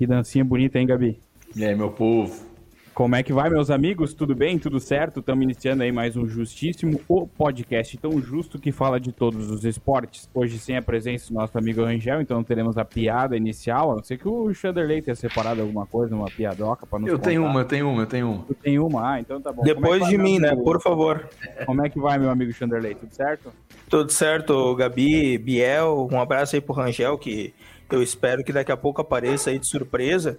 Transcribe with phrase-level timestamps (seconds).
[0.00, 1.20] Que dancinha bonita, hein, Gabi?
[1.54, 2.34] E aí, meu povo?
[2.94, 4.14] Como é que vai, meus amigos?
[4.14, 4.58] Tudo bem?
[4.58, 5.20] Tudo certo?
[5.20, 9.62] Estamos iniciando aí mais um Justíssimo, o podcast tão justo que fala de todos os
[9.62, 10.26] esportes.
[10.32, 13.92] Hoje sem a presença do nosso amigo Rangel, então teremos a piada inicial.
[13.92, 17.16] A não ser que o Chanderley tenha separado alguma coisa, uma piadoca para nos Eu
[17.16, 17.28] contar.
[17.28, 18.44] tenho uma, eu tenho uma, eu tenho uma.
[18.44, 19.12] Tu tem uma?
[19.12, 19.62] Ah, então tá bom.
[19.62, 20.48] Depois Como é de vai, mim, né?
[20.48, 20.64] amigo?
[20.64, 21.28] Por favor.
[21.66, 22.94] Como é que vai, meu amigo Chanderley?
[22.94, 23.52] Tudo certo?
[23.90, 26.08] Tudo certo, Gabi, Biel.
[26.10, 27.52] Um abraço aí pro Rangel, que
[27.94, 30.38] eu espero que daqui a pouco apareça aí de surpresa.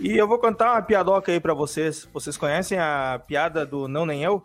[0.00, 2.08] E eu vou contar uma piadoca aí pra vocês.
[2.12, 4.42] Vocês conhecem a piada do Não Nem Eu?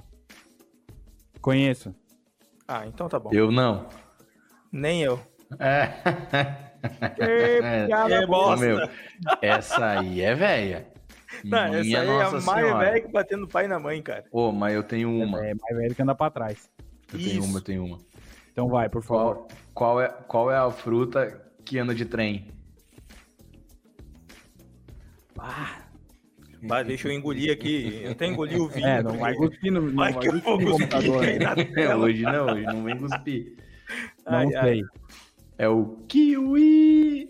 [1.42, 1.96] Conheço.
[2.68, 3.32] Ah, então tá bom.
[3.34, 3.88] Eu não.
[4.72, 5.20] Nem eu.
[5.60, 5.88] É.
[7.16, 8.66] Que piada É bosta.
[8.66, 8.90] meu,
[9.42, 10.88] essa aí é velha.
[11.44, 14.24] Não, essa aí é a mais velha que batendo pai na mãe, cara.
[14.32, 15.46] Ô, mas eu tenho uma.
[15.46, 16.70] É mais velho que anda pra trás.
[17.12, 17.44] Eu tenho Isso.
[17.44, 17.98] uma, eu tenho uma.
[18.52, 19.36] Então vai, por favor.
[19.36, 22.48] Qual, qual, é, qual é a fruta que anda de trem?
[26.62, 28.02] Bah, deixa eu engolir aqui.
[28.04, 28.86] Eu até engoli o vinho.
[28.88, 31.24] É, não vai cuspir no, não vai Vai que eu cuspir vou computador.
[31.24, 31.56] aí né?
[31.74, 32.04] tela.
[32.06, 33.56] hoje não, hoje não vem cuspir.
[34.26, 34.64] Não Ai, ai.
[34.64, 34.84] sei.
[35.58, 37.30] É o kiwi.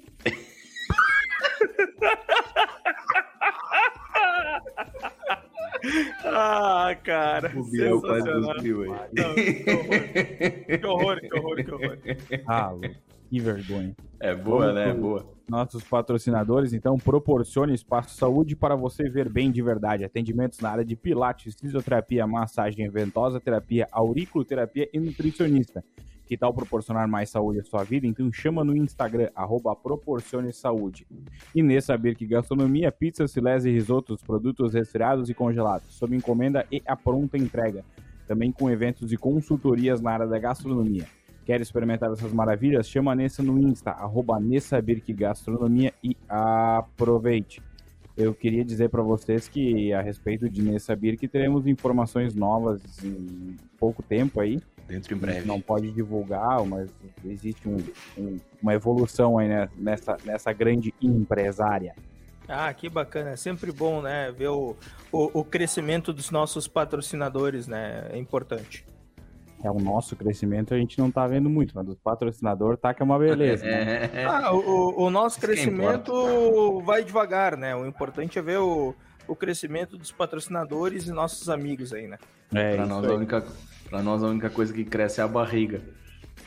[6.26, 7.52] Ah, cara.
[7.58, 9.10] O Biel quase cuspiu aí.
[10.80, 11.98] Que horror, que horror, que horror.
[12.48, 12.82] Ah, Lu,
[13.30, 13.96] que vergonha.
[14.20, 14.90] É boa, Vamos né?
[14.90, 15.40] É boa.
[15.48, 20.04] Nossos patrocinadores, então, proporcione espaço saúde para você ver bem de verdade.
[20.04, 25.84] Atendimentos na área de pilates, fisioterapia, massagem ventosa, terapia, auriculoterapia e nutricionista.
[26.28, 28.06] Que tal proporcionar mais saúde à sua vida?
[28.06, 31.08] Então chama no Instagram, arroba Proporcione Saúde.
[31.56, 36.84] E nessa Birk Gastronomia, pizzas, filés e risotos, produtos resfriados e congelados, sob encomenda e
[36.86, 37.84] a pronta entrega.
[38.28, 41.08] Também com eventos e consultorias na área da gastronomia.
[41.50, 42.88] Quer experimentar essas maravilhas?
[42.88, 47.60] Chama a Nessa no Insta, arroba Nessa Birk Gastronomia e aproveite.
[48.16, 53.56] Eu queria dizer para vocês que a respeito de Nessa Birk teremos informações novas em
[53.80, 54.60] pouco tempo aí.
[54.88, 55.48] Dentro em gente breve.
[55.48, 56.92] não pode divulgar, mas
[57.26, 57.78] existe um-
[58.16, 61.96] um- uma evolução aí nessa, nessa grande empresária.
[62.48, 63.32] Ah, que bacana.
[63.32, 64.32] É sempre bom, né?
[64.32, 64.76] Ver o,
[65.12, 68.08] o, o crescimento dos nossos patrocinadores, né?
[68.12, 68.86] É importante.
[69.64, 73.02] É o nosso crescimento, a gente não tá vendo muito, mas dos patrocinadores tá que
[73.02, 73.66] é uma beleza.
[73.66, 74.10] né?
[74.14, 74.26] É.
[74.26, 77.76] Ah, o, o- o nosso Isso crescimento vai devagar, né?
[77.76, 78.96] O importante é ver o,
[79.28, 82.18] o crescimento dos patrocinadores e nossos amigos aí, né?
[82.54, 83.12] É, Pra isso nós, aí.
[83.12, 83.44] a única,
[83.90, 85.82] pra nós, a única coisa que cresce é a barriga.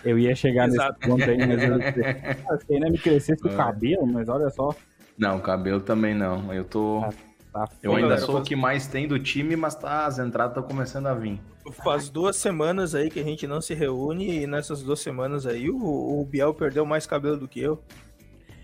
[0.04, 0.96] Eu ia chegar Exato.
[0.98, 1.74] nesse ponto aí, mas eu
[2.50, 3.54] Ah, se ainda me crescesse o É.
[3.56, 4.74] cabelo, mas olha só,
[5.18, 6.52] Não, cabelo também não.
[6.52, 7.04] Eu tô.
[7.52, 10.56] Tá Eu ainda galera, sou o que mais tem do time, mas tá, as entradas
[10.56, 11.40] estão começando a vir.
[11.84, 15.70] Faz duas semanas aí que a gente não se reúne e nessas duas semanas aí
[15.70, 15.76] o,
[16.20, 17.78] o Biel perdeu mais cabelo do que eu.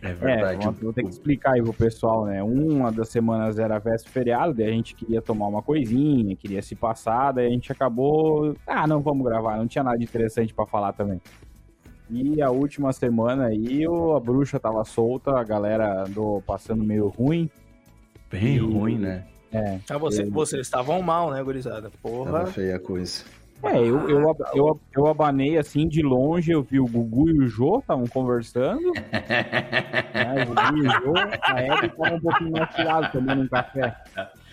[0.00, 0.64] É É, verdade.
[0.64, 2.42] vou, vou ter que explicar aí pro pessoal, né?
[2.42, 6.74] Uma das semanas era véspera feriado, daí a gente queria tomar uma coisinha, queria se
[6.76, 8.54] passar, daí a gente acabou.
[8.66, 11.20] Ah, não vamos gravar, não tinha nada de interessante pra falar também.
[12.10, 17.08] E a última semana aí o- a bruxa tava solta, a galera andou passando meio
[17.08, 17.50] ruim.
[18.30, 19.24] Bem E- ruim, né?
[19.52, 21.90] É, Ah, você, Eu- vocês estavam mal, né, gurizada?
[22.02, 22.30] Porra.
[22.32, 23.24] Tava feia a coisa.
[23.62, 27.48] é eu, eu, eu, eu abanei assim de longe, eu vi o Gugu e o
[27.48, 28.92] Jô estavam conversando.
[29.10, 33.48] né, o Gugu e o Jô, a Hebe estavam um pouquinho mais tirados tomando um
[33.48, 33.96] café.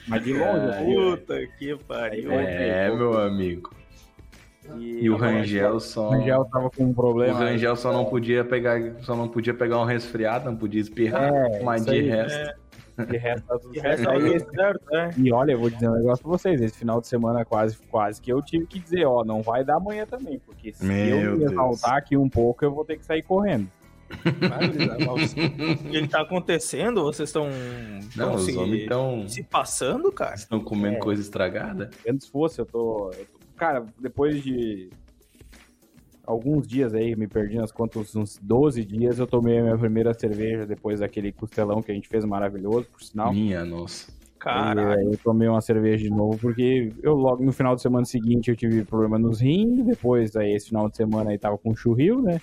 [0.07, 0.95] Mas de longe, vi.
[1.17, 2.31] Puta que pariu.
[2.31, 3.71] É, meu amigo.
[4.79, 6.07] E o Rangel só.
[6.07, 7.37] O Rangel tava com um O problema.
[7.37, 11.61] Rangel só não podia pegar, só não podia pegar um resfriado, não podia espirrar, É,
[11.63, 12.09] mas de aí.
[12.09, 12.55] resto.
[12.97, 13.71] De resto, certo.
[13.81, 15.11] resto Aí, é certo, né?
[15.17, 16.61] E olha, eu vou dizer um negócio pra vocês.
[16.61, 19.75] Esse final de semana quase, quase que eu tive que dizer, ó, não vai dar
[19.75, 20.39] amanhã também.
[20.39, 23.67] Porque se Meu eu me exaltar aqui um pouco, eu vou ter que sair correndo.
[24.09, 27.03] O que ele tá acontecendo?
[27.03, 27.49] Vocês estão
[28.15, 30.35] Não, os se, homens estão se passando, cara?
[30.35, 30.99] estão comendo É.
[30.99, 31.89] coisa estragada.
[32.07, 34.89] Antes fosse, eu tô, eu tô- Cara, depois de
[36.25, 40.13] alguns dias aí, me perdi nas contas, uns 12 dias, eu tomei a minha primeira
[40.13, 43.33] cerveja depois daquele costelão que a gente fez maravilhoso, por sinal.
[43.33, 44.13] Minha nossa.
[44.39, 44.79] Caralho.
[44.91, 48.05] E aí eu tomei uma cerveja de novo, porque eu logo no final de semana
[48.05, 51.75] seguinte eu tive problema nos rins, depois aí esse final de semana aí tava com
[51.75, 52.39] churril, né?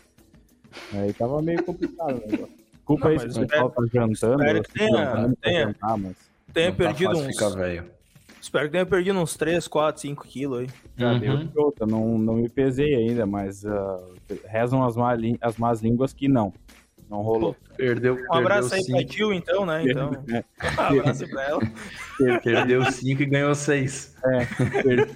[0.94, 2.54] Aí tava meio complicado o negócio.
[2.74, 4.42] Desculpa Não, aí se o pessoal tá jantando.
[4.42, 5.66] espero que tô tenha- tenha.
[5.66, 6.16] jantar, mas
[6.52, 7.54] Tenha Não tá perdido fácil uns.
[7.54, 7.84] velho.
[8.42, 10.66] Espero que tenha perdido uns 3, 4, 5 quilos aí.
[10.98, 11.46] já deu Uhum.
[11.46, 11.86] de outra.
[11.86, 13.98] Não, não me pesei ainda, mas ah,
[14.46, 16.52] rezam as, má as más línguas que não.
[17.08, 17.54] Não rolou.
[17.76, 19.84] Perdeu, Um abraço perdeu aí pra cinco, tio, então, né?
[19.84, 20.44] Então, É,
[20.92, 21.60] um abraço pra ela.
[22.42, 24.16] perdeu cinco e ganhou seis.
[24.82, 25.12] perdi,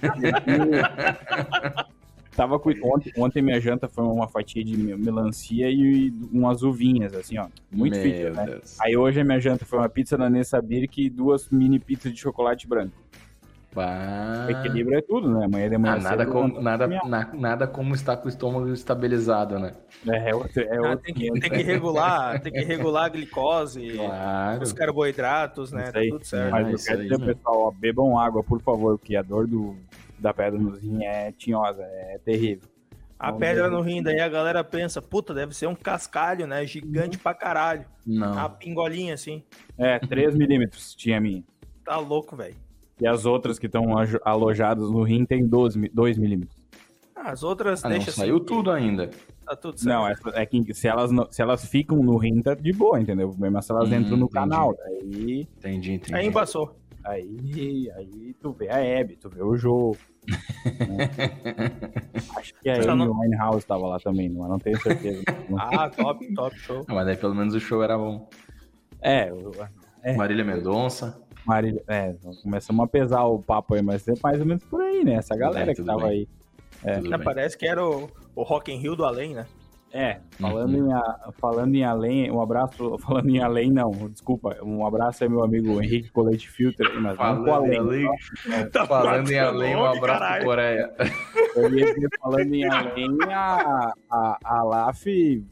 [2.37, 2.69] Tava com...
[2.83, 7.47] ontem, ontem minha janta foi uma fatia de melancia e umas uvinhas, assim, ó.
[7.71, 8.45] Muito Meu fit, né?
[8.45, 8.77] Deus.
[8.79, 12.13] Aí hoje a minha janta foi uma pizza da Nessa Birk e duas mini pizzas
[12.13, 12.95] de chocolate branco.
[13.73, 14.47] Bah.
[14.49, 15.45] Equilíbrio é tudo, né?
[15.45, 19.57] Amanhã de manhã Ah, nada, como, nada, na- nada como estar com o estômago estabilizado,
[19.59, 19.73] né?
[20.07, 23.05] É, é outro, é Ah, outro tem, que, 500, tem que regular, tem que regular
[23.05, 24.63] a glicose, Claro.
[24.63, 25.83] os carboidratos, né?
[25.85, 26.09] Isso Tá aí.
[26.09, 26.51] tudo certo.
[26.51, 27.33] Mas eu quero dizer, né?
[27.33, 29.75] pessoal, ó, bebam água, por favor, porque a dor do,
[30.19, 32.67] da pedra no rim é tinhosa, é terrível.
[33.19, 36.65] A pedra no rim, daí a galera pensa, puta, deve ser um cascalho, né?
[36.67, 37.85] Gigante pra caralho.
[38.05, 38.33] Não.
[38.33, 39.43] Uma pingolinha assim.
[39.77, 41.43] É, 3 milímetros tinha a minha.
[41.83, 42.55] Tá louco, velho.
[43.01, 43.85] E as outras que estão
[44.23, 46.55] alojadas no rim tem 12, mi- 2 milímetros.
[47.15, 49.09] Ah, As outras Ah, não deixa saiu assim, tudo ainda.
[49.45, 49.87] Tá tudo certo.
[49.95, 52.99] Não, essa- é que se elas, não- se elas ficam no rim, tá de boa,
[52.99, 53.33] entendeu?
[53.37, 54.33] Mesmo se elas Hum, entram no entendi.
[54.33, 54.75] canal.
[54.85, 56.13] Aí, Entendi, entendi.
[56.15, 56.75] Aí embaçou.
[57.07, 59.97] Aí, aí tu vê a Hebe, tu vê o jogo.
[62.37, 65.23] Acho que a Só Amy não- Winehouse tava lá também, mas não tenho certeza.
[65.57, 66.85] Ah, top, top, show.
[66.87, 68.29] Mas daí pelo menos o show era bom.
[69.01, 69.51] é, o-
[70.03, 70.15] É.
[70.15, 71.19] Marília Mendonça.
[71.45, 72.13] Marília, é,
[72.43, 75.13] começamos a pesar o papo aí, mas é mais ou menos por aí, né?
[75.15, 76.09] Essa galera bem, que tava bem.
[76.09, 76.27] aí.
[76.83, 76.99] É.
[76.99, 77.19] Bem.
[77.23, 79.45] parece que era o, o Rock in Rio do além, né?
[79.99, 80.89] É, falando, Uhum.
[80.89, 85.29] em, a- falando em além, um abraço, falando em além não, desculpa, um abraço aí
[85.29, 88.07] meu amigo Henrique Colete Filter, mas não pro além.
[88.87, 90.41] falando em além, um nome, abraço caralho.
[90.41, 90.93] pro Coreia.
[91.55, 95.43] Eu ia dizer, falando em além, a, a, a LAF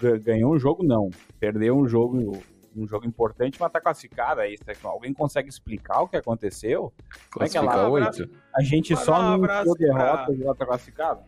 [0.00, 1.10] ga- ganhou um jogo, não,
[1.40, 2.38] perdeu um jogo,
[2.76, 6.92] um jogo importante, mas tá classificada aí, será que alguém consegue explicar o que aconteceu?
[7.32, 8.22] Como é que ela- Classifica abraço.
[8.22, 8.34] oito.
[8.54, 11.20] A gente Mas só um não abraço pra- derrotas e ela tá classificada?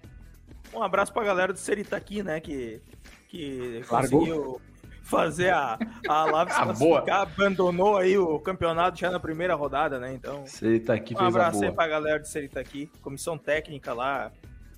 [0.72, 2.40] Um abraço pra galera do Seritaqui, né?
[2.40, 2.80] Que,
[3.28, 4.20] que Largou.
[4.20, 4.60] conseguiu
[5.02, 5.78] fazer a,
[6.08, 10.12] a Live se Ah, classificar, abandonou aí o campeonato já na primeira rodada, né?
[10.14, 11.74] Então, Você tá aqui, um fez a abraço aí boa.
[11.74, 14.30] pra galera do Seritaqui, comissão técnica lá.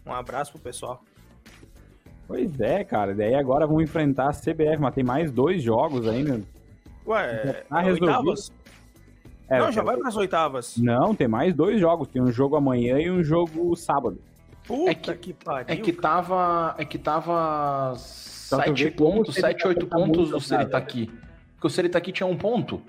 [0.06, 1.02] Um abraço pro pessoal.
[2.26, 6.40] Pois é, cara, daí agora vamos enfrentar a CBF, mas tem mais dois jogos ainda.
[7.06, 8.50] Ué, tá é oitavas?
[9.48, 10.76] É, Não, já vai pras oitavas.
[10.78, 12.08] Não, tem mais dois jogos.
[12.08, 14.18] Tem um jogo amanhã e um jogo sábado.
[14.76, 15.64] Puta É que- que, pariu.
[15.68, 16.74] É que tava.
[16.78, 17.92] É que tava.
[17.94, 21.06] Então tu 7 vê como pontos, o Seritaki 7, 8 tá pontos do Seritaki.
[21.54, 22.82] Porque o Seritaki tinha um ponto.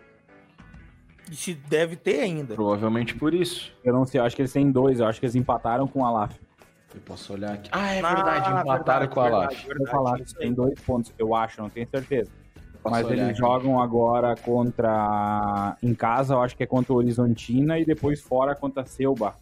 [1.31, 2.53] E se deve ter ainda.
[2.55, 3.71] Provavelmente por isso.
[3.83, 4.99] Eu não sei, eu acho que eles têm dois.
[4.99, 6.39] Eu acho que eles empataram com a LAF.
[6.93, 7.69] Eu posso olhar aqui.
[7.71, 9.61] Ah, é Ah, verdade, empataram verdade, com a verdade, LAF.
[9.63, 10.43] Eu verdade, falar que isso aí.
[10.43, 11.13] tem dois pontos.
[11.17, 12.29] Eu acho, não tenho certeza.
[12.83, 13.33] Posso Mas eles aqui.
[13.35, 15.77] jogam agora contra.
[15.81, 19.33] Em casa, eu acho que é contra o Horizontina e depois fora contra a Selba.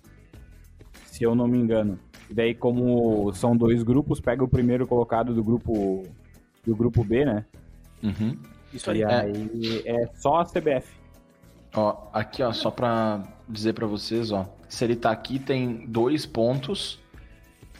[1.06, 2.00] Se eu não me engano.
[2.32, 6.06] E daí, como são dois grupos, pega o primeiro colocado do grupo.
[6.66, 7.46] Do grupo B, né?
[8.02, 8.38] Uhum.
[8.74, 9.00] Isso aí.
[9.00, 9.16] E É.
[9.20, 10.88] aí é só a CBF.
[11.76, 14.48] Ó, aqui, ó, só pra dizer pra vocês, ó.
[14.70, 17.00] Se ele tá aqui, tem dois pontos.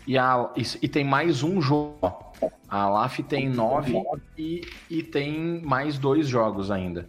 [0.06, 1.96] E, a, e, e tem mais um jogo.
[2.02, 2.32] ó.
[2.68, 3.94] A LAF tem nove
[4.38, 7.08] e, e tem mais dois jogos ainda.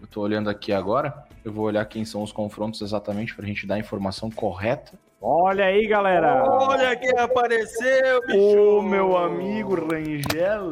[0.00, 1.26] Eu tô olhando aqui agora.
[1.44, 4.92] Eu vou olhar quem são os confrontos exatamente pra gente dar a informação correta.
[5.20, 6.44] Olha aí, galera!
[6.44, 8.38] Olha quem apareceu, bicho!
[8.38, 10.70] Ô, meu amigo Rangel!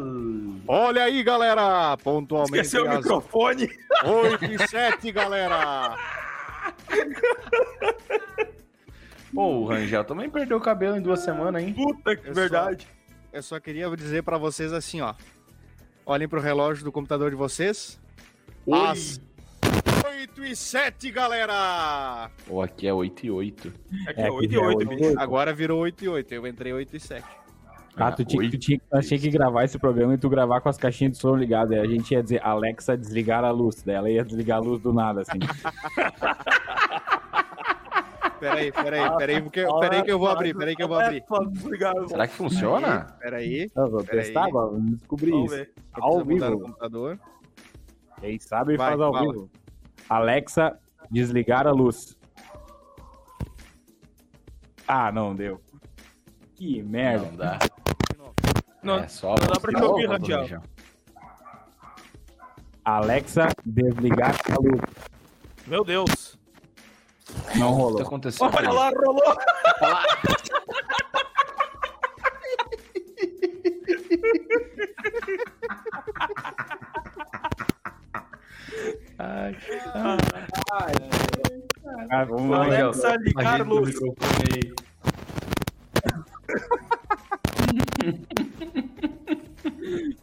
[0.69, 1.97] Olha aí, galera!
[1.97, 3.69] Pontualmente Esqueceu o microfone.
[4.05, 5.97] 8 e 7, galera!
[9.35, 11.75] Pô, o Rangel também perdeu o cabelo em duas semanas, hein?
[11.75, 12.87] Puta que Eu verdade.
[13.33, 15.15] Eu só queria dizer pra vocês assim, ó.
[16.07, 18.01] Olhem pro relógio do computador de vocês.
[18.65, 18.87] Oi.
[18.87, 19.21] Às
[20.07, 22.31] 8 e 7, galera!
[22.47, 23.73] Pô, aqui é 8 e 8.
[24.09, 24.79] Aqui É, é aqui 8 e já é 8.
[24.79, 25.21] oito e oito.
[25.21, 26.33] Agora virou 8 e 8.
[26.35, 27.25] Eu entrei 8 e 7.
[27.99, 30.77] Ah, tu tinha, tu tinha, achei que gravar esse programa e tu gravar com as
[30.77, 31.73] caixinhas de som ligadas.
[31.79, 33.83] Aí a gente ia dizer, Alexa, desligar a luz.
[33.83, 35.39] Daí ela ia desligar a luz do nada, assim.
[38.39, 41.25] Peraí, peraí, peraí, porque, peraí que eu vou abrir, peraí que eu vou abrir.
[41.65, 42.07] Obrigado.
[42.07, 43.07] Será que funciona?
[43.19, 43.71] Peraí.
[43.75, 44.25] Eu vou Peraí.
[44.25, 45.67] testar, vamos descobrir Vamos isso.
[45.95, 46.51] Ao vivo.
[46.51, 47.19] no computador.
[48.21, 49.33] Quem sabe Vai, faz ao fala.
[49.33, 49.51] vivo.
[50.09, 50.79] Alexa,
[51.11, 52.17] desligar a luz.
[54.87, 55.61] Ah, não deu.
[56.55, 57.27] Que merda.
[57.27, 57.59] Não dá.
[58.83, 59.31] Não, é só.
[59.35, 60.63] não dá pra te só- ouvir, Rangel.
[62.85, 64.81] Alexa, desligar a luz.
[65.67, 66.39] Meu Deus.
[67.57, 68.03] Não O que rolou.
[68.03, 68.47] aconteceu?
[68.47, 69.23] Olha lá, rolou.
[79.29, 79.57] Ai,
[82.11, 83.17] Ah, vamos lá, Alexa,
[83.61, 83.89] o luz.
[83.95, 84.75] microfone aí.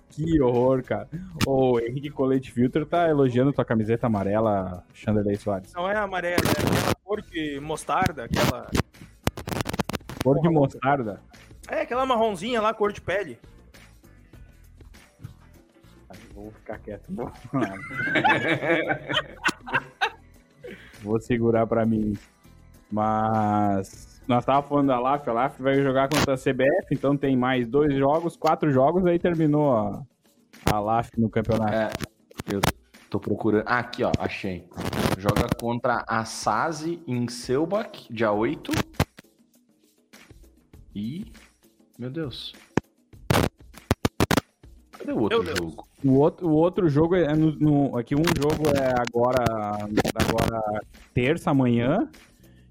[0.10, 1.08] Que horror, cara.
[1.46, 5.74] O Henrique Colete Filter tá elogiando tua camiseta amarela, Chanderley Soares.
[5.74, 8.70] Não é amarela, é aquela cor de mostarda, aquela.
[10.24, 11.20] Cor de mostarda.
[11.68, 13.40] É aquela marronzinha lá, cor de pele.
[16.34, 17.14] Vou ficar quieto.
[17.14, 17.32] Vou,
[21.04, 22.18] Vou segurar pra mim.
[22.92, 27.36] Mas nós tava falando da LAF, a LAF vai jogar contra a CBF, então tem
[27.36, 30.02] mais dois jogos, quatro jogos, aí terminou a,
[30.72, 31.74] a LAF no campeonato.
[31.74, 31.90] É,
[32.52, 32.62] eu
[33.10, 33.66] tô procurando.
[33.68, 34.68] Ah, aqui, ó, achei.
[35.18, 38.72] Joga contra a SASI em Selbach, dia 8.
[40.96, 41.32] E.
[41.98, 42.54] Meu Deus.
[45.06, 45.88] Cadê o outro Meu jogo?
[46.04, 49.44] O outro, o outro jogo é no, no- Aqui um jogo é agora,
[50.16, 50.82] agora
[51.14, 52.08] terça amanhã.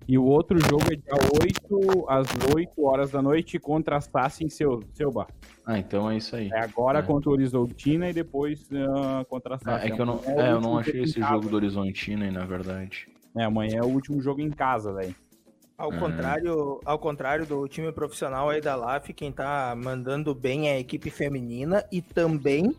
[0.09, 4.45] E o outro jogo é dia 8, às 8 horas da noite, contra a Sassi
[4.45, 5.29] em seu, Selba.
[5.65, 6.51] Ah, então é isso aí.
[6.53, 7.03] É agora É.
[7.03, 9.87] contra o Horizontina e depois ah, contra a Sassi.
[9.87, 11.33] é que eu não, o é, eu não achei esse casa.
[11.35, 13.07] jogo do Horizontina aí, na verdade.
[13.37, 15.15] É, amanhã é o último jogo em casa, velho.
[15.77, 15.99] Ao, Hum.
[15.99, 20.79] contrário, ao contrário do time profissional aí da LAF, quem tá mandando bem é a
[20.79, 22.77] equipe feminina e também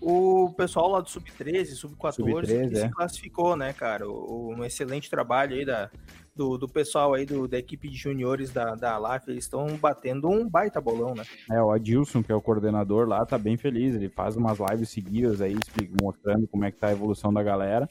[0.00, 2.88] o pessoal lá do Sub-13, Sub-14, Sub-13, que se é.
[2.88, 4.08] classificou, né, cara?
[4.08, 5.90] Um excelente trabalho aí da,
[6.36, 9.28] do, do pessoal aí do- da equipe de juniores da, da LAF.
[9.28, 11.24] Eles estão batendo um baita bolão, né?
[11.50, 13.94] É, o Adilson, que é o coordenador lá, tá bem feliz.
[13.96, 15.56] Ele faz umas lives seguidas aí,
[16.00, 17.88] mostrando como é que tá a evolução da galera.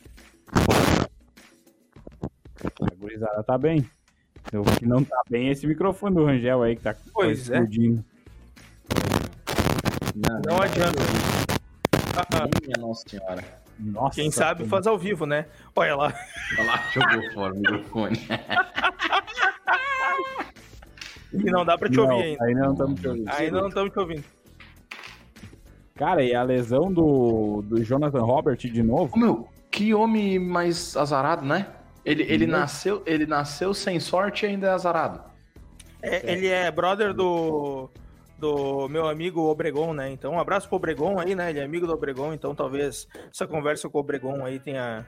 [2.81, 3.85] A gurizada tá bem.
[4.53, 7.53] O que não tá bem é esse microfone do Rangel aí, que tá Pois é.
[7.55, 8.03] explodindo.
[10.45, 10.97] Não adianta.
[12.15, 13.43] Ah, Minha Nossa Senhora.
[13.79, 15.45] Nossa, Quem sabe faz ao vivo, né?
[15.75, 16.13] Olha lá.
[16.57, 18.17] Olha lá, jogou fora o microfone.
[21.33, 22.45] E não dá pra te Não, ouvir ainda.
[22.45, 23.29] ainda não estamos te ouvindo.
[23.29, 24.23] Ainda não estamos te ouvindo.
[25.95, 29.17] Cara, e a lesão do, do Jonathan Robert de novo?
[29.19, 31.67] Meu, que homem mais azarado, né?
[32.07, 32.51] Ele, ele, Uhum.
[32.51, 35.21] nasceu, ele nasceu sem sorte e ainda é azarado.
[36.01, 37.89] É, ele é brother do,
[38.39, 40.09] do meu amigo Obregon, né?
[40.09, 41.49] Então, um abraço pro Obregon aí, né?
[41.49, 45.05] Ele é amigo do Obregon, então talvez essa conversa com o Obregon aí tenha,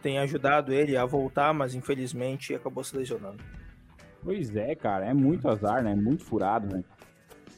[0.00, 3.42] tenha ajudado ele a voltar, mas infelizmente acabou se lesionando.
[4.24, 5.92] Pois é, cara, é muito azar, né?
[5.92, 6.82] É muito furado, né?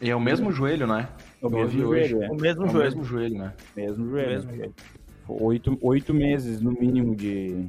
[0.00, 1.08] E é o mesmo joelho, né?
[1.42, 2.28] É o mesmo joelho, é.
[2.30, 2.84] O mesmo É o joelho.
[2.86, 3.54] mesmo joelho, né?
[3.76, 4.28] Mesmo o joelho.
[4.30, 4.74] mesmo joelho.
[5.28, 7.68] Oito, oito meses, no mínimo, de,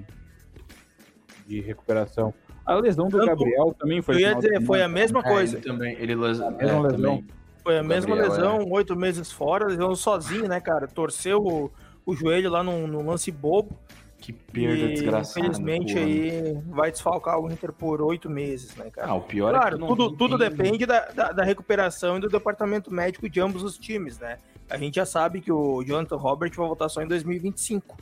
[1.52, 2.34] de recuperação.
[2.66, 4.16] A lesão do Tanto- Gabriel também foi.
[4.16, 5.58] Eu ia dizer, foi a mesma É, coisa.
[5.58, 6.40] ele também, ele les...
[6.40, 6.88] mesma é, lesão.
[6.90, 7.26] também.
[7.64, 10.88] Foi a mesma Gabriel, lesão, oito meses fora, lesionou sozinho, né, cara?
[10.88, 11.72] Torceu o,
[12.06, 13.78] o joelho lá num, num lance bobo.
[14.20, 15.40] Que perda e, desgraçada.
[15.40, 19.08] Infelizmente aí vai desfalcar o Inter por oito meses, né, cara?
[19.10, 22.20] Ah, o pior é Claro, que não, tudo, tudo depende da, da, da recuperação e
[22.22, 24.38] do departamento médico de ambos os times, né?
[24.70, 27.98] A gente já sabe que o Jonathan Robert vai voltar só em 2025.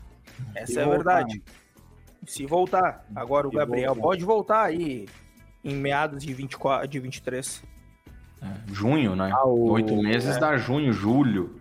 [0.55, 1.41] Essa Se é a voltar, verdade.
[2.29, 3.05] Se voltar.
[3.15, 4.01] Agora o Gabriel voltar.
[4.01, 5.07] pode voltar aí
[5.63, 7.63] em meados de, 24, de 23.
[8.41, 9.31] É, junho, né?
[9.33, 10.39] Ah, o- Oito meses é.
[10.39, 11.59] dá junho, julho,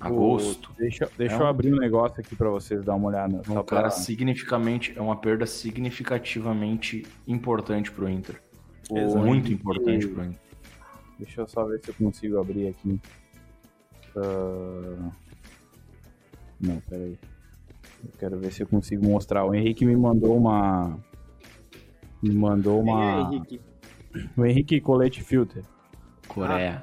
[0.00, 0.72] agosto.
[0.76, 3.42] Deixa, deixa É eu um- abrir um negócio aqui pra vocês dar uma olhada.
[3.46, 3.90] É um cara pra...
[3.90, 8.42] significativamente, é uma perda significativamente importante pro Inter.
[8.90, 9.24] Exato.
[9.24, 10.40] Muito importante pro Inter.
[11.18, 13.00] Deixa eu só ver se eu consigo abrir aqui.
[14.16, 15.10] Ah,
[16.60, 17.18] Não, peraí.
[18.04, 19.44] Eu quero ver se eu consigo mostrar.
[19.44, 20.98] O Henrique me mandou uma.
[22.22, 23.30] Me mandou uma.
[24.36, 25.64] O Henrique Colete Filter.
[26.28, 26.82] Coreia,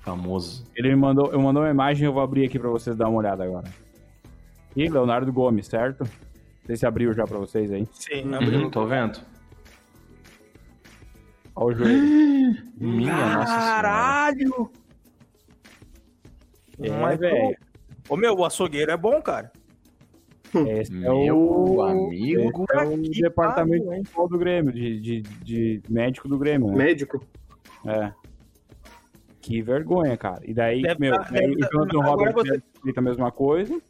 [0.00, 0.64] famoso.
[0.74, 3.18] Ele me mandou, eu mandou uma imagem, eu vou abrir aqui pra vocês dar uma
[3.18, 3.68] olhada agora.
[4.74, 6.04] E Leonardo Gomes, certo?
[6.04, 7.86] Não sei se abriu já pra vocês aí.
[7.92, 8.62] Sim, abriu.
[8.62, 9.20] Uhum, tô vendo.
[11.54, 12.62] Olha o joelho.
[12.78, 13.82] Minha nossa senhora.
[13.82, 14.70] Caralho!
[16.80, 17.56] É, Mas, velho.
[18.08, 19.50] Ô meu, o açougueiro é bom, cara.
[20.68, 22.12] Esse é Meu o amigo.
[22.12, 24.02] esse é o Que departamento hein?
[24.04, 26.76] futebol do Grêmio, de, de, de médico do Grêmio, né?
[26.76, 27.20] Médico.
[27.86, 28.12] É.
[29.40, 30.40] Que vergonha, cara.
[30.44, 33.30] E daí, Deve meu, tá- daí deve o tá- Jonathan agora Robert você- a mesma
[33.30, 33.80] coisa.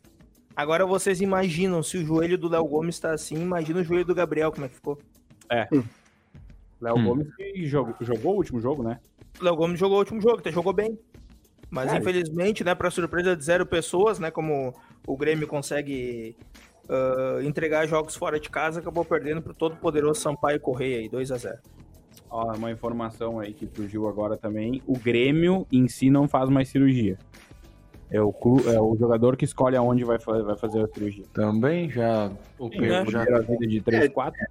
[0.57, 4.15] Agora vocês imaginam, se o joelho do Léo Gomes tá assim, imagina o joelho do
[4.15, 4.99] Gabriel, como é que ficou.
[6.81, 7.05] Léo Hum.
[7.05, 8.99] Gomes que jogou, jogou o último jogo, né?
[9.41, 10.99] Léo Gomes jogou o último jogo, até jogou bem.
[11.71, 14.75] Mas Cara, infelizmente, né, pra surpresa de zero pessoas, né, como
[15.07, 16.35] o Grêmio consegue
[16.89, 21.31] ah, entregar jogos fora de casa, acabou perdendo pro todo poderoso Sampaio Correia aí, 2
[21.33, 21.59] a 0
[22.31, 24.83] Ó, uma informação aí que surgiu agora também.
[24.87, 27.17] O Grêmio em si não faz mais cirurgia.
[28.11, 31.25] É o, clu- é o jogador que escolhe aonde vai, vai fazer a cirurgia.
[31.33, 32.31] Também já.
[32.59, 33.05] O Pedro né?
[33.11, 34.09] já Primeira vida de 3, É.
[34.09, 34.47] 4.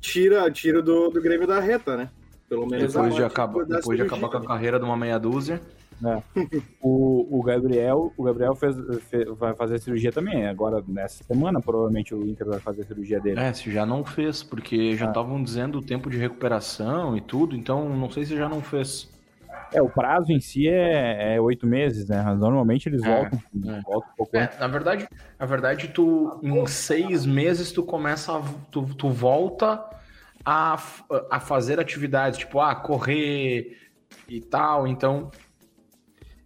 [0.00, 2.10] Tira, tira do, do Grêmio da reta, né?
[2.48, 5.18] Pelo menos depois de, a- acabar, depois de acabar com a carreira de uma meia
[5.18, 5.60] dúzia.
[6.80, 8.76] O, o Gabriel, o Gabriel fez,
[9.08, 10.46] fe- vai fazer cirurgia também.
[10.46, 13.40] Agora, nessa semana, provavelmente o Inter vai fazer a cirurgia dele.
[13.40, 14.96] É, se já não fez, porque Ah.
[14.96, 18.60] já estavam dizendo o tempo de recuperação e tudo, então não sei se já não
[18.60, 19.10] fez.
[19.72, 22.22] É, o prazo em si é é oito meses, né?
[22.34, 23.80] Normalmente eles É, voltam, é.
[23.80, 24.56] voltam um pouco antes.
[24.56, 29.82] É, na verdade, na verdade, tu em seis meses tu começa a, tu, tu volta
[30.44, 30.74] a,
[31.30, 33.76] a fazer atividades, tipo, ah, correr
[34.28, 35.30] e tal, então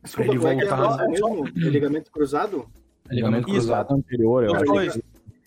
[0.02, 1.46] Desculpa, ele é é voltar- a mesmo?
[1.48, 2.66] É ligamento cruzado?
[3.10, 3.92] ligamento cruzado.
[3.94, 4.64] anterior, eu Os acho.
[4.66, 5.00] dois.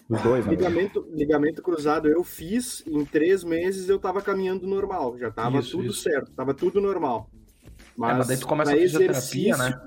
[0.09, 0.51] Os dois, né?
[0.51, 5.71] Ligamento, ligamento cruzado eu fiz, em três meses eu tava caminhando normal, já tava Isso,
[5.77, 6.01] tudo isso.
[6.01, 7.29] certo, tava tudo normal.
[7.95, 9.11] Mas, é, mas daí tu começa a fisioterapia,
[9.53, 9.81] exercício- né?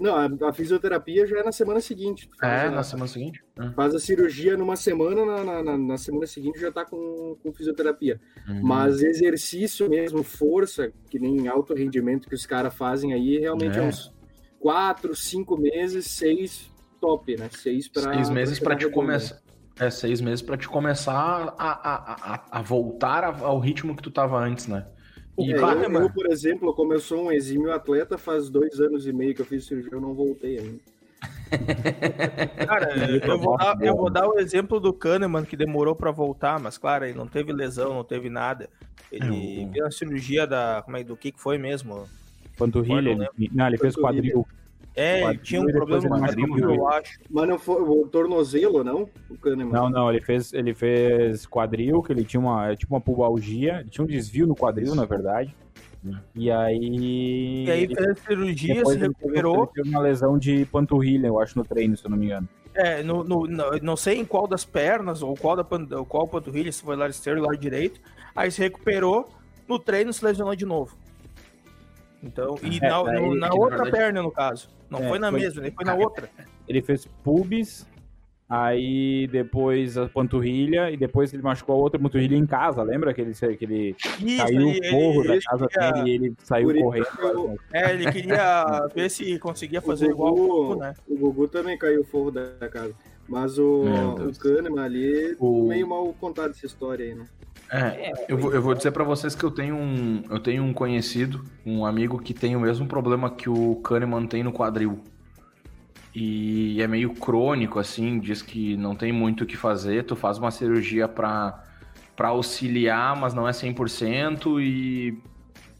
[0.00, 2.28] Não, a, a fisioterapia já é na semana seguinte.
[2.42, 3.42] É, a- na semana seguinte.
[3.58, 3.70] É.
[3.70, 7.52] Faz a cirurgia numa semana, na, na, na- na semana seguinte já tá com, com
[7.52, 8.20] fisioterapia.
[8.48, 8.60] Uhum.
[8.62, 13.82] Mas exercício mesmo, força, que nem alto rendimento que os caras fazem aí, realmente é.
[13.82, 13.86] É.
[13.86, 14.12] uns
[14.58, 16.70] quatro, cinco meses, seis
[17.00, 17.48] top, né?
[17.52, 18.94] Seis para seis meses pra te redondo.
[18.94, 19.40] começar.
[19.80, 21.14] É, seis meses pra te começar
[21.58, 24.86] a, a, a, a voltar ao ritmo que tu tava antes, né?
[25.38, 29.06] E, É, eu, eu, por exemplo, como eu sou um exímio atleta, faz dois anos
[29.06, 30.80] e meio que eu fiz cirurgia, eu não voltei ainda.
[32.66, 36.58] Cara, eu vou, dar, eu vou dar o exemplo do Kahneman, que demorou pra voltar,
[36.58, 38.68] mas claro, ele não teve lesão, não teve nada.
[39.10, 40.82] Ele É, fez a cirurgia da.
[40.84, 42.08] Como é, do que que foi mesmo?
[42.56, 44.46] Panturrilha, ele, não, ele fez quadril.
[44.94, 46.74] É, Quadril tinha um problema no quadril, machucou.
[46.74, 47.18] eu acho.
[47.30, 49.08] Mas não foi o tornozelo, não?
[49.30, 49.72] O Kahneman.
[49.72, 53.88] Não, não, ele fez, ele fez quadril, que ele tinha uma, tipo uma pubalgia, ele
[53.90, 55.54] tinha um desvio no quadril, na verdade.
[56.34, 57.64] E aí.
[57.66, 59.56] E aí fez a cirurgia, se recuperou.
[59.62, 62.48] Ele teve uma lesão de panturrilha, eu acho, no treino, se eu não me engano.
[62.74, 66.72] É, no, no- no- não sei em qual das pernas, ou qual da qual panturrilha,
[66.72, 68.00] se foi lado esquerdo ou lado direito.
[68.34, 69.28] Aí se recuperou,
[69.68, 70.96] no treino se lesionou de novo.
[72.22, 74.68] Então, e É, na, no- na outra verdade- perna, no caso.
[74.88, 76.30] Não É, foi na foi- mesma, ele foi na outra.
[76.68, 77.86] Ele fez pubis,
[78.48, 83.20] aí depois a panturrilha, e depois ele machucou a outra panturrilha em casa, lembra que
[83.22, 86.68] ele, que ele Isso, caiu o forro da ele casa queria- dele e ele saiu
[86.68, 87.06] Por correndo.
[87.22, 90.94] eu- É, ele queria ver se conseguia fazer o igual o Gugu, né?
[91.08, 92.94] O Gugu também caiu o forro da casa.
[93.28, 94.38] Mas o, o.
[94.38, 97.24] Kahneman ali, O- meio mal contado essa história aí, né?
[97.72, 100.74] É, eu vou, eu vou dizer pra vocês que eu tenho um, eu tenho um
[100.74, 105.02] conhecido, um amigo que tem o mesmo problema que o Kahneman tem no quadril.
[106.14, 110.36] E é meio crônico, assim, diz que não tem muito o que fazer, tu faz
[110.36, 111.64] uma cirurgia pra,
[112.14, 115.18] pra auxiliar, mas não é 100%, e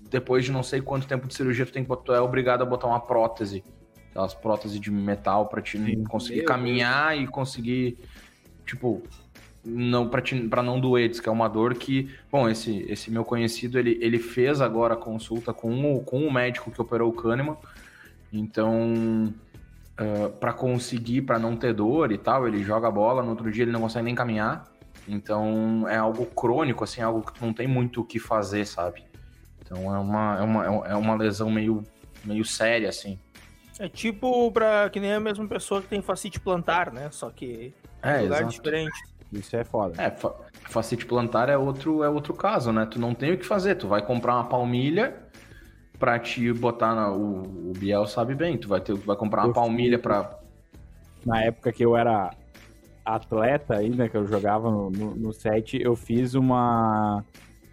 [0.08, 2.86] depois de não sei quanto tempo de cirurgia tu, tem, tu é obrigado a botar
[2.86, 3.62] uma prótese,
[4.08, 5.76] aquelas próteses de metal pra te
[6.08, 7.98] conseguir Meu caminhar e conseguir,
[8.64, 9.02] tipo,
[9.64, 13.24] não para para não doer, diz que é uma dor que, bom, esse esse meu
[13.24, 17.12] conhecido, ele, ele fez agora a consulta com o, com o médico que operou o
[17.12, 17.56] Kahneman.
[18.32, 19.32] Então,
[20.40, 23.62] para conseguir, para não ter dor e tal, ele joga a bola, no outro dia
[23.62, 24.66] ele não consegue nem caminhar.
[25.06, 29.04] Então, é algo crônico assim, algo que não tem muito o que fazer, sabe?
[29.60, 31.84] Então, é uma é uma, é uma lesão meio
[32.24, 33.18] meio séria assim.
[33.78, 37.10] É tipo pra que nem a mesma pessoa que tem facite plantar, né?
[37.10, 38.50] Só que É, lugar exato.
[38.56, 39.11] diferente.
[39.32, 40.00] Isso é foda.
[40.00, 40.34] É, fa
[40.68, 42.86] facite plantar é outro, é outro caso, né?
[42.86, 45.14] Tu não tem o que fazer, tu vai comprar uma palmilha
[45.98, 47.12] pra te botar na.
[47.12, 50.38] O, o Biel sabe bem, tu vai, ter, tu vai comprar uma Eu palmilha pra.
[51.24, 52.30] Na época que eu era
[53.04, 57.24] atleta ainda, que eu jogava no, no, no set, eu fiz uma.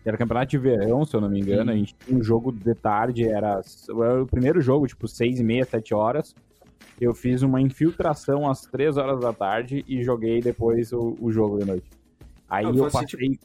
[0.06, 1.72] Era campeonato de verão, se eu não me engano.
[1.72, 5.43] A gente tinha um jogo de tarde, era, era o primeiro jogo, tipo, seis e
[5.43, 6.34] meia, sete horas.
[7.00, 11.58] Eu fiz uma infiltração às três horas da tarde e joguei depois o, o jogo
[11.60, 11.90] de noite.
[12.50, 13.40] Aí eu facite- passei.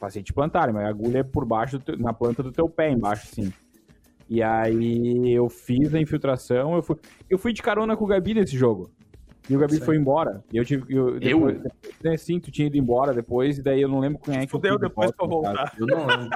[0.00, 2.90] Facite plantar, mas a agulha é por baixo, do teu- na planta do teu pé,
[2.90, 3.52] embaixo, assim.
[4.28, 6.96] E aí eu fiz a infiltração, eu fui,
[7.30, 8.90] eu fui de carona com o Gabi nesse jogo.
[9.48, 10.42] E o Gabi foi embora.
[10.52, 10.92] E eu tive.
[10.92, 11.18] Eu?
[11.18, 11.62] Depois,
[12.02, 14.44] né, sim, tu tinha ido embora depois, e daí eu não lembro quem é que.
[14.46, 15.72] eu Fudeu de depois pra voltar.
[15.78, 16.30] Eu não lembro.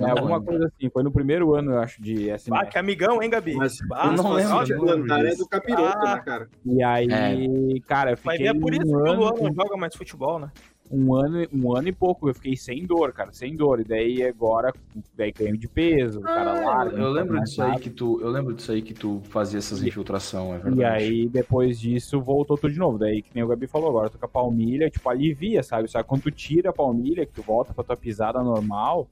[0.00, 0.90] É, alguma coisa assim.
[0.90, 3.54] Foi no primeiro ano, eu acho, de Ah, que amigão, hein, Gabi?
[3.54, 6.16] Mas Ah, eu não o lembro, eu plantar é do capiroto, Ah.
[6.16, 6.48] né, cara?
[6.64, 9.54] E aí, cara, eu fiquei ver é por isso um, que o ano, Luan não
[9.54, 10.50] joga mais futebol, né?
[10.90, 12.28] um, ano, um ano e pouco.
[12.28, 13.80] Eu fiquei sem dor, cara, sem dor.
[13.80, 14.72] E daí agora,
[15.16, 16.90] daí ganho de peso, o cara larga.
[16.90, 18.20] Ah, eu não lembro disso aí que tu.
[18.20, 20.80] Eu lembro disso aí que tu fazia essas infiltração, é verdade.
[20.80, 22.98] E aí, depois disso, voltou tudo de novo.
[22.98, 25.88] Daí, que nem o Gabi falou agora, tu com a palmilha, tipo, alivia, sabe?
[25.88, 29.08] Só que quando tu tira a palmilha, que tu volta pra tua pisada normal,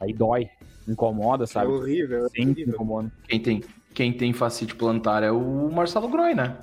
[0.00, 0.48] aí dói,
[0.88, 1.70] incomoda, É sabe?
[1.70, 2.74] horrível, é horrível.
[2.74, 3.12] incomoda.
[3.28, 3.62] Quem tem,
[3.94, 6.56] quem tem facite plantar é o Marcelo Groy, né?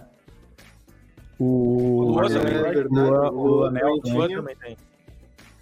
[1.39, 2.55] O Luan É também,
[3.31, 4.77] o Luan tem.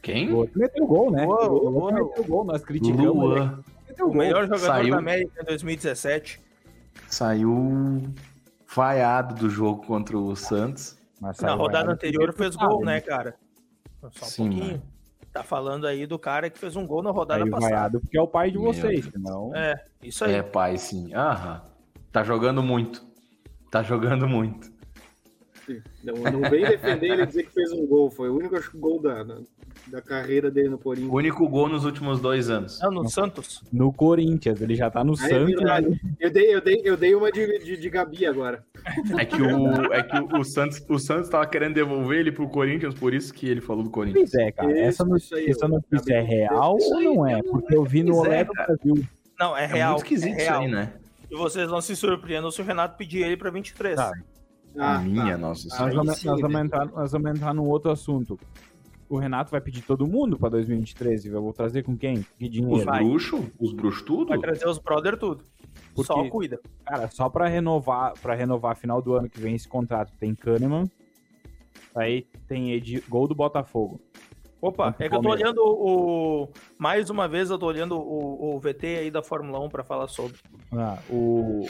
[0.01, 0.31] Quem?
[0.33, 1.25] O meteu gol, né?
[1.25, 3.05] O Luan- meteu gol, nós criticamos.
[3.15, 3.59] Luan.
[3.99, 4.91] O melhor jogador Saiu.
[4.91, 6.39] da América em 2017.
[7.07, 8.03] Saiu
[8.73, 10.97] vaiado do jogo contra o Santos.
[11.19, 13.35] Mas Na rodada anterior fez gol, né, cara?
[14.01, 14.81] Só um Sim, pouquinho.
[15.35, 17.75] Tá falando aí do cara que fez um gol na rodada Saiu passada.
[17.75, 19.53] vaiado porque é o pai de vocês, senão...
[19.53, 20.35] É, isso aí.
[20.35, 21.13] É, pai, sim.
[21.13, 21.61] Aham.
[22.09, 23.05] Tá jogando muito.
[23.69, 24.71] Tá jogando muito.
[26.01, 28.09] Não, não vem defender ele e dizer que fez um gol.
[28.09, 29.25] Foi o único acho, gol da,
[29.87, 31.13] da, carreira dele no O Corinthians.
[31.13, 32.79] único gol nos últimos dois anos.
[32.81, 33.61] Não, no Santos.
[33.71, 35.45] No Corinthians, ele já tá no Ah, é Santos.
[35.55, 36.01] verdade.
[36.19, 38.63] Eu dei, eu, dei, eu dei uma de, de, de Gabi agora.
[39.17, 42.47] É que o, é que o, o Santos, o Santos tava querendo devolver ele pro
[42.49, 44.31] Corinthians, por isso que ele falou do Corinthians.
[44.31, 44.71] Pois é, cara.
[44.71, 47.41] Isso, essa isso notícia, aí, essa notícia é real Isso ou não é?
[47.43, 48.53] Porque eu vi no é, Olé do.
[48.53, 49.03] Brasil.
[49.39, 49.91] Não, é É real.
[49.93, 50.61] muito esquisito é isso real.
[50.61, 50.93] aí, né?
[51.29, 53.95] E vocês não se surpreendam se o Renato pedir ele pra 23.
[53.95, 54.11] Tá.
[54.77, 55.37] Ah, A minha, tá.
[55.37, 55.95] nossa Nós senhora.
[55.95, 56.61] vamos, sim, nós, vamos né?
[56.65, 58.39] entrar, nós vamos entrar num outro assunto.
[59.07, 61.25] O Renato vai pedir todo mundo pra 2023.
[61.27, 62.25] Eu vou trazer com quem?
[62.37, 62.85] Que Os dinheiro?
[62.85, 63.03] Vai.
[63.03, 63.45] bruxos?
[63.59, 64.29] Os bruxos tudo?
[64.29, 65.43] Vai trazer os brother tudo.
[65.93, 66.59] Porque- Só cuida.
[66.85, 70.89] Cara, só pra renovar, para renovar final do ano que vem esse contrato, tem Kahneman.
[71.95, 74.01] Aí tem Edi, gol do Botafogo.
[74.61, 76.49] Opa, é que eu tô olhando o.
[76.77, 80.07] Mais uma vez eu tô olhando o, o VT aí da Fórmula 1 pra falar
[80.07, 80.37] sobre.
[80.71, 81.65] Ah, o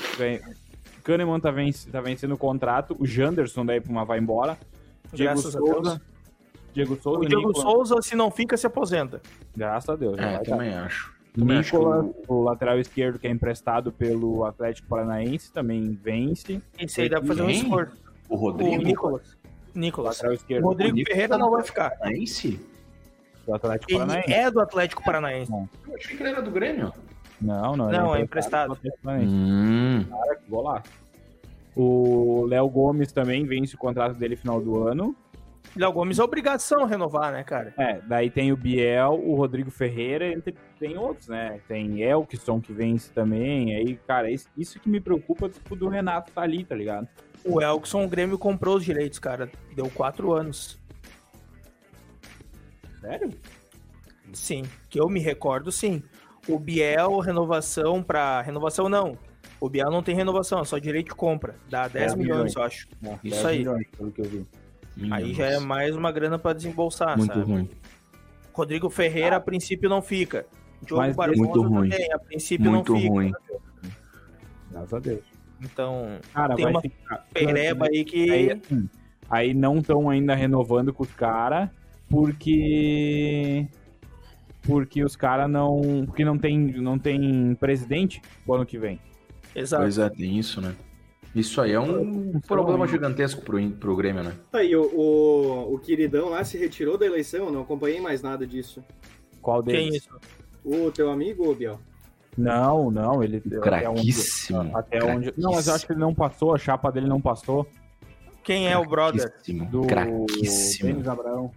[1.04, 2.96] Kahneman tá, venc, tá vencendo o contrato.
[2.98, 4.58] O Janderson daí pra uma vai embora.
[5.14, 6.02] Diego Graças a Souza.
[6.76, 7.20] Diego Souza.
[7.20, 9.20] O Diego Nicolas- Souza, se não fica, se aposenta.
[9.58, 10.18] Graças a Deus.
[10.20, 11.16] É, vai também acho.
[11.34, 15.98] Também acho que Nicolas, o- o lateral esquerdo que é emprestado pelo Atlético Paranaense, também
[16.02, 16.62] vence.
[16.80, 17.98] Esse aí deve fazer um esforço.
[18.30, 18.84] O O Rodrigo.
[18.84, 19.38] Nicolas.
[19.74, 20.16] Nicolas.
[20.18, 21.90] Lateral O esquerdo Rodrigo Nicolas Ferreira não vai ficar.
[21.92, 22.60] Paranaense?
[23.46, 24.34] do Atlético Ele Paranaense.
[24.34, 25.52] é do Atlético Paranaense.
[25.52, 26.92] Eu achei que ele era do Grêmio.
[27.40, 27.90] Não, não.
[27.90, 28.76] ele Não, é emprestado.
[29.06, 30.04] Hum.
[30.10, 30.90] Cara, que golaço.
[31.76, 35.16] O Léo Gomes também vence o contrato dele final do ano.
[35.76, 37.74] Léo Gomes é obrigação renovar, né, cara?
[37.78, 41.60] É, daí tem o Biel, o Rodrigo Ferreira, entre, tem outros, né?
[41.68, 43.76] Tem Elkson que vence também.
[43.76, 47.08] Aí, cara, isso, isso que me preocupa tipo, do Renato tá ali, tá ligado?
[47.44, 49.50] O Elkson, o Grêmio comprou os direitos, cara.
[49.76, 50.80] Deu quatro anos.
[53.02, 53.30] Sério?
[54.34, 56.02] Sim, que eu me recordo, sim.
[56.48, 58.42] O Biel, renovação pra.
[58.42, 59.18] Renovação não.
[59.60, 61.56] O Biel não tem renovação, é só direito de compra.
[61.70, 62.56] Dá 10 10 milhões, milhões.
[62.56, 62.88] eu acho.
[63.02, 63.58] Não, Isso 10 aí.
[63.60, 64.46] milhões, pelo que eu vi.
[65.12, 67.46] Aí já é mais uma grana pra desembolsar, Muito sabe?
[67.52, 67.70] ruim.
[68.54, 70.46] Rodrigo Ferreira, a princípio, não fica.
[70.82, 71.90] Diogo Mas Barbosa muito ruim.
[71.90, 73.12] também, a princípio, Muito não fica.
[73.14, 73.32] ruim.
[74.72, 75.24] Graças a Deus.
[75.62, 77.26] Então, Cara, Tem uma ficar.
[77.34, 78.30] pereba aí que.
[78.32, 78.90] Aí, assim,
[79.30, 81.70] aí não estão ainda renovando com os caras,
[82.10, 83.68] porque.
[84.64, 86.04] Porque os caras não.
[86.06, 89.00] Porque não tem, não tem presidente pro ano que vem.
[89.56, 89.84] Exato.
[89.84, 90.76] Pois é, tem isso, né?
[91.36, 94.34] Isso aí é um problema gigantesco pro, pro Grêmio, né?
[94.54, 98.82] Aí, o, o, o queridão lá se retirou da eleição, não acompanhei mais nada disso.
[99.42, 99.96] Qual Quem deles?
[100.04, 100.10] isso?
[100.64, 101.78] O teu amigo, Biel?
[102.38, 103.38] Não, não, ele.
[103.38, 103.48] até
[103.90, 104.78] onde- Craquíssimo.
[104.78, 105.34] Até onde.
[105.38, 107.68] Não, mas eu acho que ele não passou, a chapa dele não passou.
[108.44, 109.30] Quem é o brother?
[109.30, 109.66] Craquíssimo.
[109.66, 110.90] Do Craquíssimo.
[110.90, 111.52] Denis Abraão.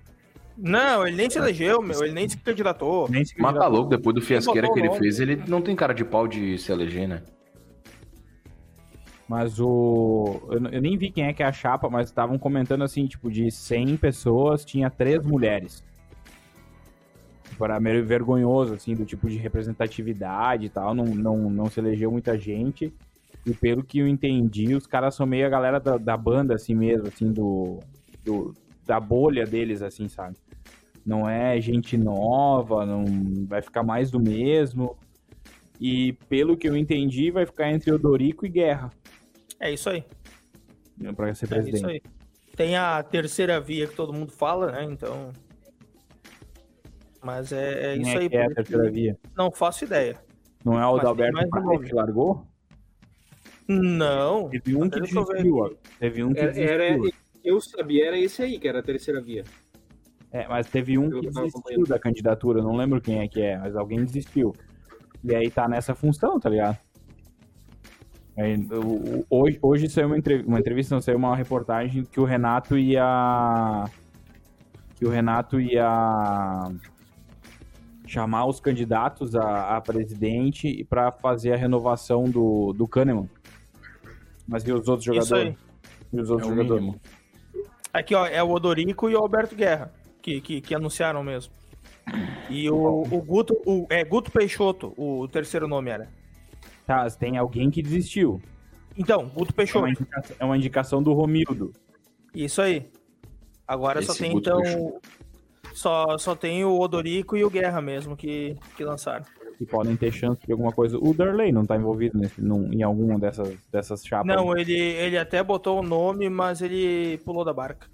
[0.57, 2.03] Não, ele nem se elegeu, meu.
[2.03, 3.09] Ele nem se candidatou.
[3.09, 5.93] Nem se Mas tá louco, depois do fiasqueira que ele fez, ele não tem cara
[5.95, 7.23] de pau de se eleger, né?
[9.29, 10.41] Mas o.
[10.51, 13.51] Eu, nem vi quem é que é a chapa, mas estavam comentando assim, tipo, de
[13.51, 15.85] 100 pessoas, tinha três mulheres.
[17.59, 20.95] Para meio vergonhoso, assim, do tipo de representatividade e tal.
[20.95, 22.91] Não, não, não se elegeu muita gente.
[23.45, 26.75] E pelo que eu entendi, os caras são meio a galera da, da banda, assim
[26.75, 27.81] mesmo, assim, do,
[28.25, 28.55] do.
[28.87, 30.37] da bolha deles, assim, sabe?
[31.05, 33.05] Não é gente nova, não
[33.47, 34.97] vai ficar mais do mesmo.
[35.79, 38.91] E pelo que eu entendi, vai ficar entre Odorico e Guerra
[39.61, 40.05] É isso aí.
[41.17, 41.77] para ser É presidente.
[41.77, 42.03] isso aí.
[42.57, 44.85] Tem a terceira via que todo mundo fala, né?
[44.85, 45.33] Então.
[47.23, 48.29] Mas é, é isso é aí.
[48.29, 49.19] que é a terceira via?
[49.37, 50.17] Não faço ideia.
[50.65, 52.47] Não é o Dalberto um que largou?
[53.67, 54.49] Não.
[54.49, 55.79] Teve um que desistiu.
[55.99, 56.75] Teve um que Era, desistiu.
[56.75, 56.99] era-
[57.45, 59.45] eu sabia, era esse aí que era a terceira via.
[60.31, 62.63] É, mas teve um que desistiu da candidatura.
[62.63, 64.55] Não lembro quem é que é, mas alguém desistiu.
[65.25, 66.79] E aí tá nessa função, tá ligado?
[69.29, 73.85] Hoje, hoje saiu uma entrevista, uma entrevista, não saiu uma reportagem que o Renato ia.
[74.95, 76.71] Que o Renato ia
[78.07, 83.29] chamar os candidatos a, a presidente para fazer a renovação do, do Kahneman.
[84.47, 85.57] Mas e os outros Isso jogadores?
[85.57, 85.57] aí.
[86.13, 86.85] E os É outros o jogadores?
[86.85, 87.01] mínimo.
[87.93, 91.53] Aqui, ó, é o Odorico e o Alberto Guerra, que, que, que anunciaram mesmo.
[92.49, 96.09] E o, o Guto, o, é Guto Peixoto, o terceiro nome era.
[96.89, 98.41] Tá, tem alguém que desistiu.
[98.97, 99.89] Então, Guto É uma Peixoto.
[99.89, 101.71] indicação, é uma indicação do Romildo.
[102.35, 102.91] Isso aí.
[103.67, 104.63] Agora só Esse tem, Guto então.
[104.63, 105.01] Peixoto.
[105.75, 109.27] Só, só tem o Odorico e o Guerra mesmo que, que lançaram.
[109.59, 110.97] que podem ter chance de alguma coisa.
[110.97, 114.35] O Darley não tá envolvido nesse, num, em alguma dessas, dessas chapas?
[114.35, 117.87] Não, ele, ele até botou o nome, mas ele pulou da barca.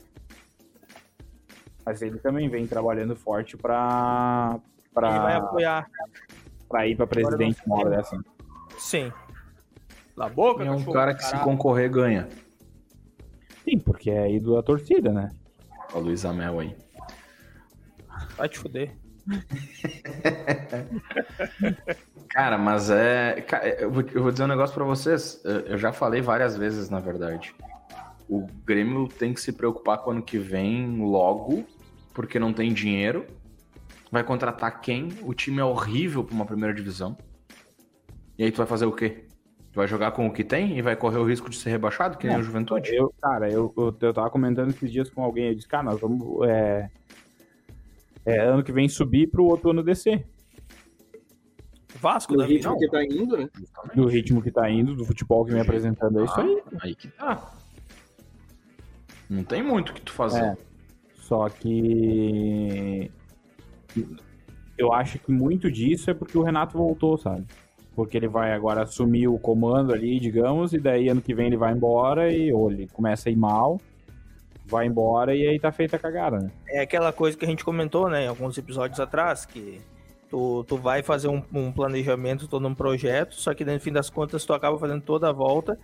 [1.85, 4.59] Mas ele também vem trabalhando forte pra,
[4.95, 5.91] pra, Ele vai apoiar.
[6.69, 8.17] pra ir pra presidente uma hora dessa.
[8.79, 9.13] Sim.
[10.17, 11.51] Na boca, É um cachorro, cara que se caralho.
[11.51, 12.29] concorrer ganha.
[13.65, 15.31] Sim, porque é ídolo da torcida, né?
[15.93, 16.77] O Luiz Amel aí.
[18.37, 18.93] Vai te fuder.
[22.29, 23.41] Cara, mas é.
[23.43, 25.41] ca- Eu vou, dizer um negócio pra vocês.
[25.45, 27.55] Eu eu já falei várias vezes, na verdade.
[28.29, 31.65] O Grêmio tem que se preocupar com o ano que vem logo,
[32.13, 33.27] porque não tem dinheiro.
[34.11, 35.09] Vai contratar quem?
[35.23, 37.17] O time é horrível pra uma primeira divisão.
[38.39, 39.25] E aí tu vai fazer o quê?
[39.73, 42.17] Tu vai jogar com o que tem e vai correr o risco de ser rebaixado,
[42.17, 42.95] que nem Não, o Juventude?
[42.95, 46.01] Eu, cara, eu, eu, eu tava comentando esses dias com alguém, eu disse, cara, nós
[46.01, 46.47] vamos.
[46.49, 46.91] É,
[48.25, 50.27] é, ano que vem subir pro outro ano descer.
[51.97, 52.79] Vasco, Do ritmo não.
[52.79, 53.49] que tá indo, né?
[53.95, 56.63] Do ritmo que tá indo, do futebol que vem apresentando, é isso aí.
[56.67, 57.55] Ah, aí que tá.
[59.29, 60.45] Não tem muito o que tu fazer.
[60.45, 60.57] É.
[61.17, 63.11] Só que.
[64.77, 67.47] Eu acho que muito disso é porque o Renato voltou, sabe?
[67.95, 71.57] Porque ele vai agora assumir o comando ali, digamos, e daí ano que vem ele
[71.57, 73.81] vai embora e ou ele começa a ir mal,
[74.67, 76.51] vai embora e aí tá feita a cagada, né?
[76.69, 79.81] É aquela coisa que a gente comentou, né, em alguns episódios atrás, que
[80.29, 84.11] tu, tu vai fazer um, um planejamento, todo um projeto, só que no fim das
[84.11, 85.79] contas tu acaba fazendo toda a volta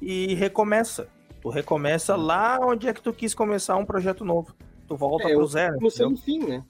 [0.00, 1.08] e recomeça.
[1.42, 4.54] Tu recomeça lá onde é que tu quis começar um projeto novo.
[4.86, 5.74] Tu volta É, pro zero.
[5.76, 5.90] entendeu?
[5.90, 6.62] sem fim, né?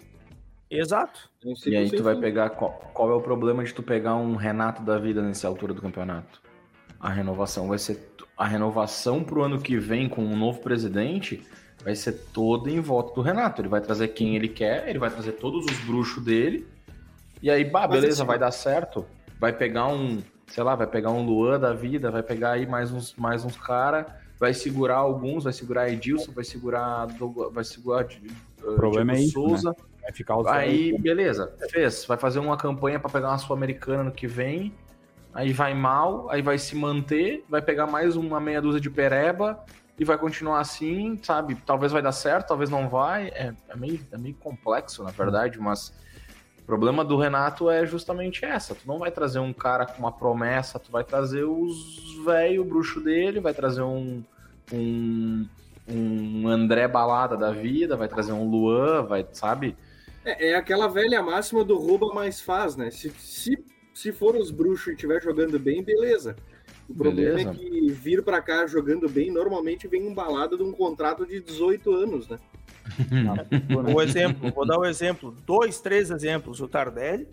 [0.70, 1.30] Exato.
[1.70, 4.82] E aí tu vai pegar qual, qual é o problema de tu pegar um Renato
[4.82, 6.40] da vida nessa altura do campeonato?
[6.98, 11.42] A renovação vai ser a renovação pro ano que vem com um novo presidente
[11.82, 13.62] vai ser toda em volta do Renato.
[13.62, 16.66] Ele vai trazer quem ele quer, ele vai trazer todos os bruxos dele.
[17.40, 19.06] E aí, bah, beleza, assim- vai dar certo.
[19.38, 22.90] Vai pegar um, sei lá, vai pegar um Luan da vida, vai pegar aí mais
[22.90, 24.06] uns mais uns cara,
[24.38, 28.06] vai segurar alguns, vai segurar Edilson, vai segurar Douglas- vai segurar
[28.62, 29.76] O problema é isso, Souza.
[30.06, 32.04] Vai ficar os Aí, beleza, fez.
[32.04, 34.72] Vai fazer uma campanha pra pegar uma Sul-Americana no que vem.
[35.34, 39.62] Aí vai mal, aí vai se manter, vai pegar mais uma meia dúzia de pereba
[39.98, 41.56] e vai continuar assim, sabe?
[41.56, 43.28] Talvez vai dar certo, talvez não vai.
[43.28, 45.92] É, é meio, é meio complexo, na verdade, mas
[46.60, 48.76] o problema do Renato é justamente essa.
[48.76, 53.00] Tu não vai trazer um cara com uma promessa, tu vai trazer os velho bruxo
[53.00, 54.22] dele, vai trazer um,
[54.72, 55.46] um,
[55.88, 59.76] um André Balada da vida, vai trazer um Luan, vai, sabe?
[60.26, 62.90] É, é aquela velha máxima do rouba mais faz, né?
[62.90, 63.56] Se, se,
[63.94, 66.36] se for os bruxos e estiver jogando bem, beleza.
[66.88, 67.50] O problema Beleza.
[67.50, 71.92] é que vir pra cá jogando bem, normalmente vem embalado de um contrato de 18
[71.94, 72.38] anos, né?
[73.92, 77.26] O exemplo, vou dar um exemplo, dois, três exemplos, o Tardelli,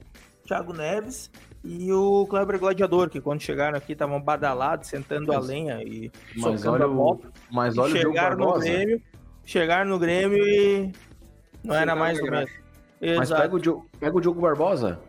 [0.48, 1.30] Thiago Neves
[1.64, 6.12] e o Kleber Gladiador, que quando chegaram aqui estavam badalados, sentando a Mas- lenha e
[6.36, 7.20] Mas socando olha, a o, bola.
[7.52, 8.66] mas E olha o chegaram no Barbosa.
[8.66, 9.02] Grêmio,
[9.46, 10.92] chegaram no Grêmio e
[11.64, 12.48] não era Sentaram mais na do
[13.18, 15.00] Mas pega o, Diogo, pega o Diogo Barbosa.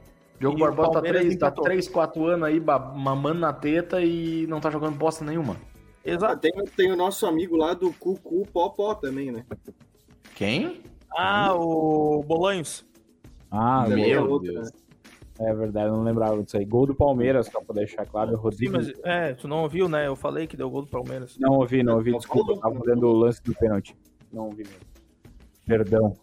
[0.41, 1.65] Diogo E o Barbosa tá Palmeiras 3, tá empatou.
[1.65, 5.57] 3, 4 anos aí mamando na teta e não tá jogando bosta nenhuma.
[6.05, 6.39] Exato.
[6.41, 9.45] Tem, tem o nosso amigo lá do Cucu Popó também, né?
[10.35, 10.83] Quem?
[11.17, 12.85] Ah, o Bolanhos.
[13.51, 14.71] Ah, Também meu é outro, Deus.
[14.73, 14.79] né?
[15.39, 16.65] é verdade, eu não lembrava disso aí.
[16.65, 18.73] Gol do Palmeiras, só pra deixar claro, o Sim, Rodrigo.
[18.75, 20.07] mas é, tu não ouviu, né?
[20.07, 21.37] Eu falei que deu gol do Palmeiras.
[21.39, 23.97] Não ouvi, não ouvi, desculpa, eu tava fazendo o lance do pênalti.
[24.33, 24.81] Não ouvi mesmo.
[25.67, 26.17] Perdão.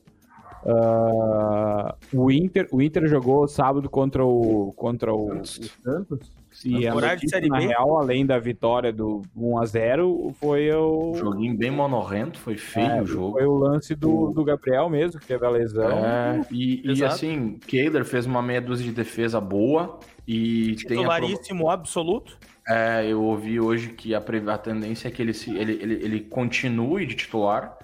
[0.65, 6.32] Ah, o, Inter, o Inter jogou sábado contra o, contra o, o Santos.
[6.65, 7.67] E a notícia, Série na B.
[7.67, 13.06] real, além da vitória do 1x0, foi o, Joguinho bem monorrento, foi feio é, o
[13.06, 13.32] jogo.
[13.32, 15.89] foi o lance do, do Gabriel mesmo, que teve a lesão.
[15.89, 19.97] É, e, e assim, Kehler fez uma meia dúzia de defesa boa
[20.28, 22.38] e a, Titularíssimo absoluto.
[22.67, 26.19] É, eu ouvi hoje que a, a tendência é que ele, se, ele, ele, ele
[26.19, 27.78] continue de titular.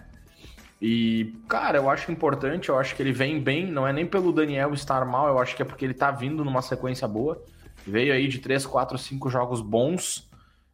[0.81, 4.31] E, cara, eu acho importante, eu acho que ele vem bem, não é nem pelo
[4.31, 7.43] Daniel estar mal, eu acho que é porque ele tá vindo numa sequência boa.
[7.85, 10.29] Veio aí de 3, 4, 5 jogos bons,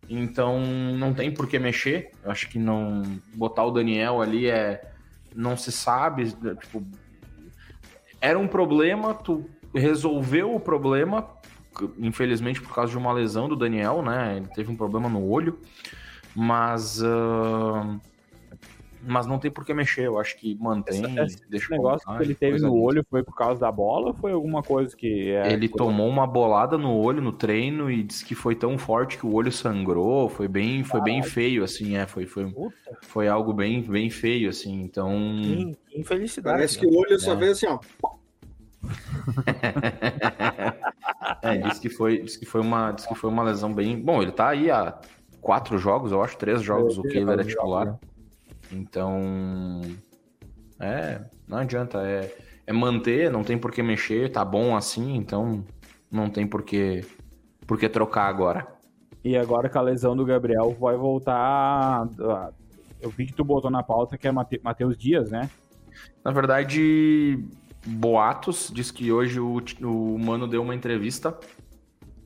[0.10, 0.60] então
[0.98, 2.12] não tem por que mexer.
[2.24, 3.04] Eu acho que não.
[3.34, 4.92] Botar o Daniel ali é.
[5.36, 6.32] Não se sabe.
[6.32, 6.84] Tipo,
[8.20, 11.28] era um problema, tu resolveu o problema,
[11.98, 14.38] infelizmente por causa de uma lesão do Daniel, né?
[14.38, 15.60] Ele teve um problema no olho,
[16.36, 18.00] mas ah,
[19.06, 20.06] mas não tem por que mexer.
[20.06, 23.24] Eu acho que mantém, Essa- deixa Esse negócio que ele teve coisa no olho foi
[23.24, 25.32] por causa da bola ou foi alguma coisa que.
[25.32, 29.18] É, Ele tomou uma bolada no olho no treino e disse que foi tão forte
[29.18, 30.30] que o olho sangrou.
[30.30, 32.08] Foi bem, foi bem feio, assim, é.
[32.08, 34.82] Foi, foi, Puta, foi algo bem, bem feio, assim.
[34.82, 35.12] Então,
[35.44, 36.56] que infelicidade.
[36.56, 36.82] Parece né?
[36.82, 37.36] que o olho só É.
[37.36, 37.80] vê assim, ó.
[41.42, 44.00] é, disse que foi, disse que foi uma, disse que foi uma lesão bem.
[44.00, 44.98] Bom, ele tá aí há
[45.42, 48.00] quatro jogos, eu acho, três jogos, o Kehler é titular.
[48.74, 49.82] Então,
[50.80, 55.64] é, não adianta, é, é manter, não tem por que mexer, tá bom assim, então
[56.12, 57.06] não tem por que,
[57.68, 58.68] por que trocar agora.
[59.24, 62.08] E agora com a lesão do Gabriel vai voltar.
[63.00, 65.50] Eu vi que tu botou na pauta que é Matheus Dias, né?
[66.24, 67.40] Na verdade,
[67.86, 71.38] boatos diz que hoje o, o Mano deu uma entrevista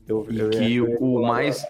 [0.08, 1.68] eu, e eu que o mais é,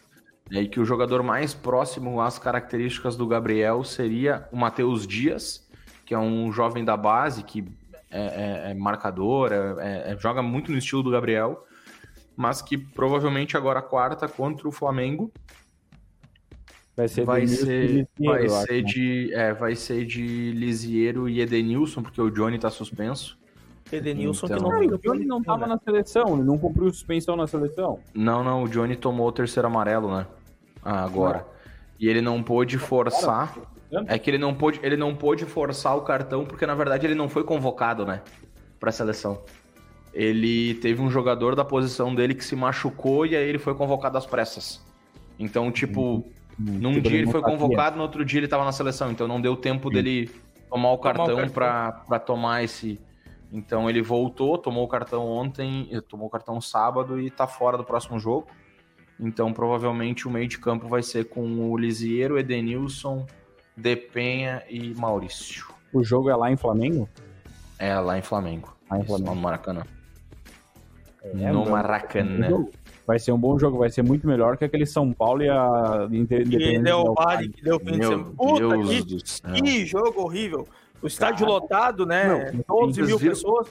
[0.50, 5.68] e que o jogador mais próximo às características do Gabriel seria o Matheus Dias,
[6.04, 7.64] que é um jovem da base que
[8.10, 11.64] é, é, é marcador, é, é, joga muito no estilo do Gabriel,
[12.36, 15.30] mas que provavelmente agora quarta contra o Flamengo
[16.96, 18.82] vai ser vai ser, vai ser né?
[18.82, 23.38] de é, vai ser de Lisieiro e Edenilson porque o Johnny tá suspenso
[23.92, 24.58] Edenilson então...
[24.58, 24.72] que não.
[24.72, 25.74] Ah, o Johnny não tava né?
[25.74, 27.98] na seleção, ele não cumpriu suspensão na seleção.
[28.14, 30.26] Não, não, o Johnny tomou o terceiro amarelo, né?
[30.84, 31.46] Ah, agora.
[31.98, 33.56] E ele não pôde forçar.
[34.06, 37.14] É que ele não pôde, ele não pôde forçar o cartão porque na verdade ele
[37.14, 38.20] não foi convocado, né,
[38.78, 39.42] para a seleção.
[40.12, 44.18] Ele teve um jogador da posição dele que se machucou e aí ele foi convocado
[44.18, 44.84] às pressas.
[45.38, 46.24] Então, tipo, hum,
[46.58, 49.56] num dia ele foi convocado, no outro dia ele tava na seleção, então não deu
[49.56, 49.94] tempo Sim.
[49.94, 50.30] dele
[50.68, 51.50] tomar o cartão, cartão.
[51.50, 53.00] para tomar esse
[53.52, 57.84] então ele voltou, tomou o cartão ontem, tomou o cartão sábado e tá fora do
[57.84, 58.46] próximo jogo.
[59.20, 63.26] Então provavelmente o meio de campo vai ser com o Lisieiro, Edenilson,
[63.76, 65.66] Depenha e Maurício.
[65.92, 67.08] O jogo é lá em Flamengo?
[67.78, 68.76] É lá em Flamengo.
[68.90, 69.34] Lá em Flamengo.
[69.34, 69.82] no Maracanã.
[71.22, 72.66] É, no Maracanã.
[73.06, 76.06] Vai ser um bom jogo, vai ser muito melhor que aquele São Paulo e a
[76.10, 76.58] Independente.
[76.58, 78.24] Que deu o Bari, que deu fim de semana.
[78.36, 80.68] Puta, Deus que, que jogo horrível.
[81.00, 82.52] O estádio Cara, lotado, né?
[82.68, 83.68] Não, 12 mil viram, pessoas.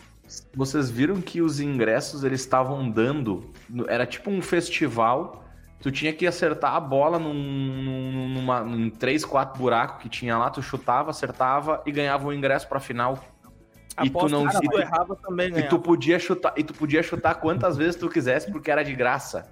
[0.54, 3.52] Vocês viram que os ingressos eles estavam dando.
[3.88, 5.44] Era tipo um festival.
[5.80, 10.36] Tu tinha que acertar a bola num, num, numa, num 3, 4 buracos que tinha
[10.36, 13.24] lá, tu chutava, acertava e ganhava o ingresso pra final.
[14.04, 15.68] E tu não se tu errava também ganhava.
[15.68, 18.94] E tu podia chutar, e tu podia chutar quantas vezes tu quisesse porque era de
[18.96, 19.48] graça.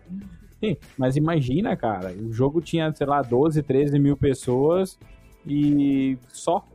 [0.59, 4.97] Sim, mas imagina, cara, o jogo tinha, sei lá, 12, 13 mil pessoas
[5.45, 6.65] e só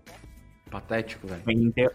[0.70, 1.42] Patético, velho.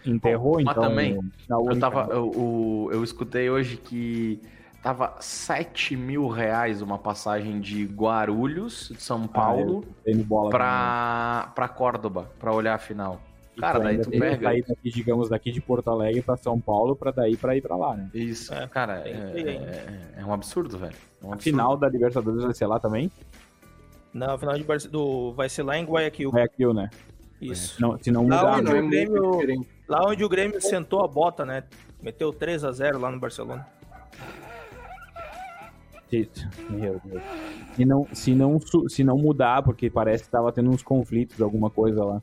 [0.04, 0.82] Enterrou, Mas então.
[0.82, 4.40] Mas também, eu, tava, eu, eu, eu escutei hoje que
[4.82, 11.68] tava 7 mil reais uma passagem de Guarulhos, de São ah, Paulo, ah, pra, pra
[11.68, 13.20] Córdoba, pra olhar a final.
[13.58, 14.48] Cara, daí tu pega.
[14.48, 17.74] Sair daqui, digamos, daqui de Porto Alegre pra São Paulo, pra daí pra ir pra
[17.74, 18.10] lá, né?
[18.12, 20.94] Isso, é, cara, é, é, é, um absurdo, velho.
[21.22, 21.34] É um absurdo.
[21.34, 23.10] A final da Libertadores vai ser lá também?
[24.12, 25.32] Não, a final de do...
[25.32, 26.30] vai ser lá em Guayaquil.
[26.30, 26.90] Guayaquil, né?
[27.40, 27.80] Isso.
[27.80, 31.44] Não, se não mudar, lá, onde o Grêmio, lá onde o Grêmio sentou a bota,
[31.44, 31.64] né?
[32.02, 33.66] Meteu 3 a 0 lá no Barcelona.
[36.70, 37.22] Meu Deus.
[37.74, 41.68] Se não, se, não, se não mudar, porque parece que tava tendo uns conflitos, alguma
[41.68, 42.22] coisa lá.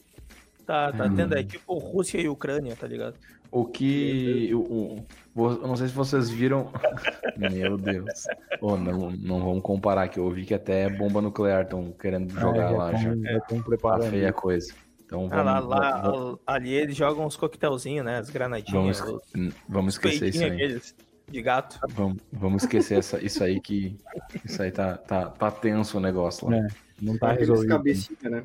[0.65, 1.15] Tá, tá hum.
[1.15, 3.15] tendo, é tipo Rússia e Ucrânia, tá ligado?
[3.51, 4.49] O que.
[4.53, 5.03] O,
[5.35, 6.71] o, eu não sei se vocês viram.
[7.37, 8.23] Meu Deus.
[8.61, 12.67] Oh, não, não vamos comparar, que eu ouvi que até bomba nuclear estão querendo jogar
[12.67, 12.95] ah, lá.
[12.95, 14.05] já estão preparando.
[14.05, 14.73] Tá feia a coisa.
[15.13, 16.39] Então vamos, ah, lá, lá vamos...
[16.47, 18.17] ali eles jogam uns coquetelzinhos, né?
[18.17, 18.99] As granadinhas.
[18.99, 20.81] Vamos, vamos esquecer isso aí.
[21.29, 21.79] De gato.
[21.89, 23.95] Vamos, vamos esquecer essa, isso aí que.
[24.43, 26.57] Isso aí tá, tá, tá tenso o negócio lá.
[26.57, 26.67] É,
[26.99, 27.69] não tá resolvido.
[27.69, 28.43] Cabecinha, né?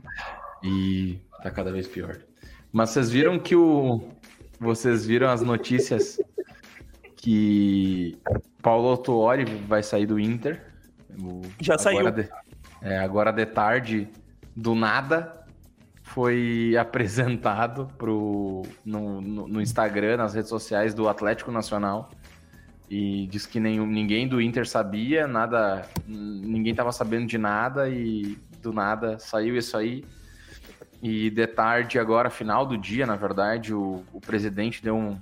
[0.63, 2.19] E tá cada vez pior.
[2.71, 4.07] Mas vocês viram que o.
[4.61, 6.21] Vocês viram as notícias
[7.17, 8.19] que
[8.61, 10.63] Paulo Autuori vai sair do Inter.
[11.19, 11.41] O...
[11.61, 12.11] Já agora saiu.
[12.11, 12.29] De...
[12.83, 14.09] É, agora de tarde,
[14.55, 15.38] do nada,
[16.09, 22.11] foi apresentado pro, no, no, no, Instagram, nas redes sociais do Atlético Nacional.
[22.91, 28.39] E diz que nenhum, ninguém do Inter sabia, nada, ninguém estava sabendo de nada e
[28.63, 30.03] do nada saiu isso aí.
[31.03, 35.21] E de tarde, agora, final do dia, na verdade, o, o presidente deu um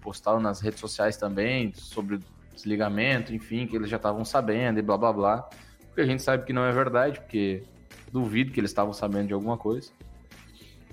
[0.00, 2.20] postal nas redes sociais também sobre o
[2.54, 5.48] desligamento, enfim, que eles já estavam sabendo e blá blá blá.
[5.88, 7.62] Porque a gente sabe que não é verdade, porque
[8.10, 9.92] duvido que eles estavam sabendo de alguma coisa.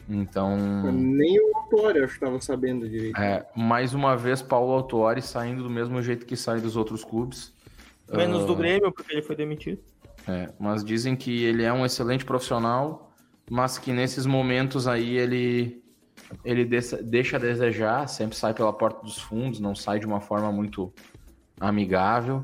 [0.10, 0.58] Então.
[0.92, 3.18] Nem o Autori acho que estava sabendo direito.
[3.20, 7.54] É, mais uma vez, Paulo Autori saindo do mesmo jeito que sai dos outros clubes.
[8.12, 8.48] Menos uh...
[8.48, 9.82] do Grêmio, porque ele foi demitido.
[10.28, 13.12] É, mas dizem que ele é um excelente profissional,
[13.50, 15.82] mas que nesses momentos aí ele
[16.44, 20.52] ele deixa a desejar, sempre sai pela porta dos fundos, não sai de uma forma
[20.52, 20.92] muito
[21.60, 22.44] amigável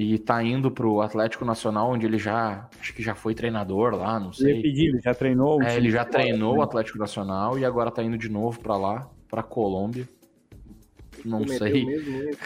[0.00, 4.20] e tá indo pro Atlético Nacional, onde ele já, acho que já foi treinador lá,
[4.20, 4.58] não sei.
[4.60, 5.60] Ele, ele já treinou.
[5.60, 9.10] É, ele já treinou o Atlético Nacional e agora tá indo de novo para lá,
[9.28, 10.08] para Colômbia.
[11.24, 11.84] Não Cometeu sei.
[11.84, 12.36] mesmo erro.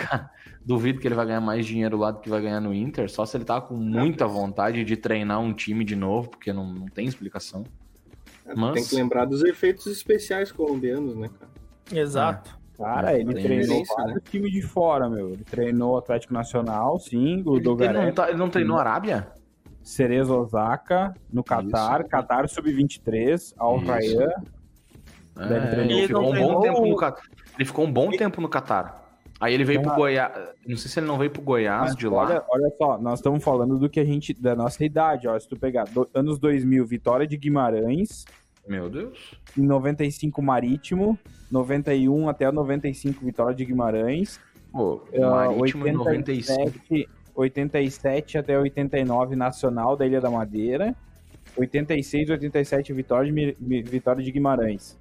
[0.65, 3.27] Duvido que ele vai ganhar mais dinheiro lá do que vai ganhar no Inter, só
[3.27, 6.87] se ele tá com muita vontade de treinar um time de novo, porque não, não
[6.87, 7.65] tem explicação.
[8.57, 12.01] Mas- Tem que lembrar dos efeitos especiais colombianos, né, cara?
[12.01, 12.59] Exato.
[12.83, 14.05] Cara, ele treinou isso, né?
[14.05, 15.31] vários times de fora, meu.
[15.31, 18.81] Ele treinou o Atlético Nacional, sim, o Ele, Dogaré, não, tá- ele não treinou a
[18.81, 19.29] Arábia?
[19.83, 22.11] Cerezo Osaka, no Qatar, Isso.
[22.11, 23.79] Qatar Sub-23, Al.
[23.79, 24.29] Rayyan.
[25.39, 27.23] É, ele, Ele ficou um bom tempo no Qatar.
[27.59, 29.03] Ele ficou um bom tempo no Qatar.
[29.41, 30.33] Aí ele veio pro Goiás.
[30.65, 32.23] Não sei se ele não veio pro Goiás Mas de lá.
[32.27, 35.37] Olha, olha só, nós estamos falando do que a gente, da nossa idade, ó.
[35.37, 38.25] Se tu pegar do- anos 2000, Vitória de Guimarães,
[38.67, 39.35] Meu Deus.
[39.59, 41.19] em 95 Marítimo,
[41.51, 44.39] 91 até o 95 Vitória de Guimarães,
[44.71, 46.53] Pô, eh, Marítimo em 95.
[46.61, 50.95] 87, 87 até 89 Nacional da Ilha da Madeira,
[51.57, 54.99] 86, 87 Vitória de, Vitória de Guimarães.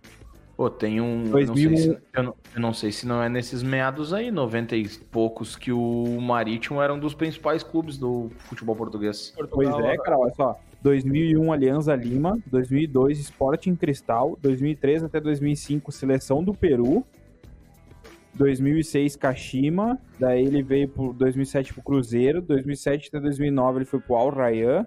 [0.57, 1.25] Pô, tem um.
[1.25, 4.13] eu 2000 não sei se, eu, não, eu não sei se não é nesses meados
[4.13, 9.33] aí, 90 e poucos, que o Marítimo era um dos principais clubes do futebol português.
[9.49, 10.59] Pois é, cara, olha só.
[10.81, 17.05] 2001 Alianza Lima, 2002 Sporting Cristal, 2003 até 2005 Seleção do Peru,
[18.33, 24.15] 2006 Kashima, daí ele veio pro 2007 pro Cruzeiro, 2007 até 2009 ele foi pro
[24.15, 24.85] Al Rayyan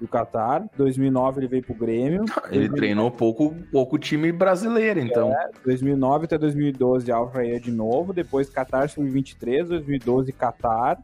[0.00, 5.32] do Qatar, 2009 ele veio pro Grêmio, Ele treinou pouco, pouco time brasileiro, então.
[5.64, 11.02] 2009 até 2012 Al Rayyan de novo, depois Qatar Sub-23, 2012 Qatar,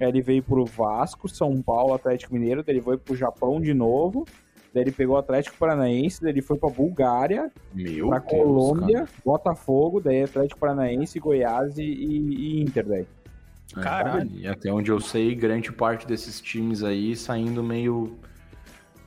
[0.00, 4.26] ele veio pro Vasco, São Paulo, Atlético Mineiro, daí ele foi pro Japão de novo,
[4.72, 8.98] daí ele pegou o Atlético Paranaense, daí ele foi pra Bulgária, Meu pra Deus, Colômbia,
[8.98, 9.08] cara.
[9.24, 13.06] Botafogo, daí Atlético Paranaense, Goiás e, e- e Inter daí.
[13.74, 14.30] Caralho.
[14.34, 18.16] É, E até onde eu sei, grande parte desses times aí saindo meio.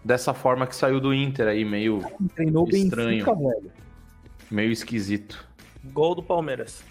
[0.04, 2.02] Dessa forma que saiu do Inter aí, meio,
[2.36, 3.26] Treinou bem Estranho.
[3.26, 3.72] Benfica,
[4.50, 5.46] meio esquisito.
[5.94, 6.82] Gol do Palmeiras.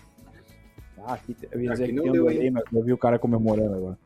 [1.08, 2.98] Ah, aqui, eu ia dizer Aqui que não tem um delay, mas eu vi o
[2.98, 3.98] cara comemorando agora.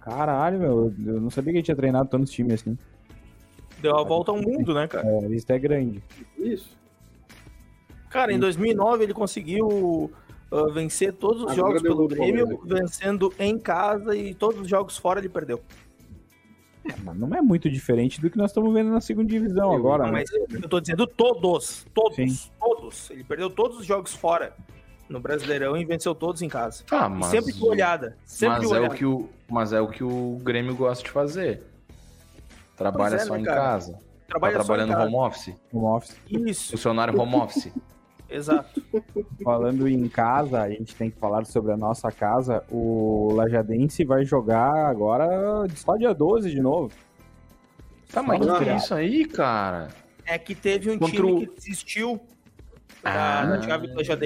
[0.00, 2.78] Caralho, meu, eu não sabia que ele tinha treinado tantos times assim.
[3.82, 5.06] Deu a volta ao mundo, né, cara?
[5.06, 6.02] É, a lista é grande.
[6.38, 6.74] Isso.
[8.08, 10.10] Cara, em 2009 ele conseguiu
[10.50, 14.96] ah, vencer todos os Agora jogos pelo Grêmio, vencendo em casa e todos os jogos
[14.96, 15.60] fora ele perdeu.
[16.90, 19.78] É, mas não é muito diferente do que nós estamos vendo na segunda divisão Eu-
[19.78, 20.24] agora, Não, né?
[20.24, 22.50] mas eu tô dizendo todos, todos, Sim.
[22.58, 23.10] todos.
[23.10, 24.56] Ele perdeu todos os jogos fora
[25.08, 26.84] no Brasileirão e venceu todos em casa.
[26.90, 27.26] Ah, mas.
[27.26, 28.94] sempre de olhada, sempre Mas de é, olhada.
[28.94, 31.62] o que o, mas é o que o Grêmio gosta de fazer.
[32.76, 33.60] Trabalha é, só né, em cara?
[33.60, 33.92] casa.
[33.94, 33.98] Tá
[34.28, 35.04] Trabalha só em trabalhando casa.
[35.06, 35.54] home office.
[35.72, 36.16] Home office.
[36.30, 37.72] Isso, Funcionário home office.
[38.28, 38.82] exato.
[39.42, 42.62] Falando em casa, a gente tem que falar sobre a nossa casa.
[42.70, 46.92] O Lajadense vai jogar agora só dia 12 de novo.
[48.12, 49.88] Tá, mas que é isso aí, cara?
[50.24, 52.20] É que teve um Contra time o- que desistiu
[53.04, 53.44] Ah.
[53.44, 53.76] da.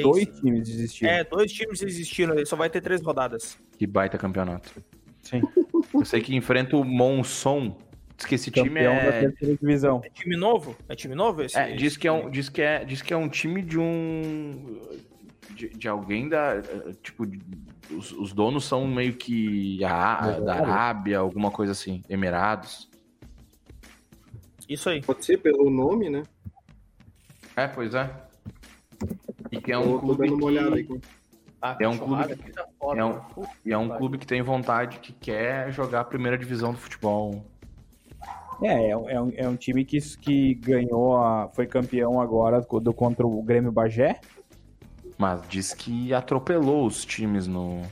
[0.00, 1.10] Dois times desistiram.
[1.10, 3.58] É, dois times desistiram, ele só vai ter três rodadas.
[3.78, 4.72] Que baita campeonato.
[5.22, 5.42] Sim.
[5.94, 7.78] Eu sei que enfrenta o Monson.
[8.16, 9.20] Diz que esse time Campeão da é.
[9.20, 10.00] terceira divisão.
[10.04, 10.76] É time novo?
[10.88, 11.58] É time novo esse?
[11.58, 14.80] É, diz que é um, diz que é, diz que é um time de um
[15.54, 16.62] de, de alguém da
[17.02, 17.26] tipo
[17.90, 22.88] os, os donos são meio que a, da Arábia, alguma coisa assim, Emirados.
[24.68, 25.02] Isso aí.
[25.02, 26.22] Pode ser pelo nome, né?
[27.56, 28.10] É, pois é.
[29.50, 31.00] E que é um clube dando uma olhada que, aqui.
[31.60, 33.20] Ah, É um cachorrada clube- aqui tá foda, é um-
[33.64, 36.78] e é um que clube que tem vontade, que quer jogar a primeira divisão do
[36.78, 37.44] futebol.
[38.62, 42.60] É, é, um- é um, é um time que, que ganhou, a, foi campeão agora
[42.60, 44.20] do, contra o Grêmio Bagé,
[45.18, 47.82] Mas diz que atropelou os times no.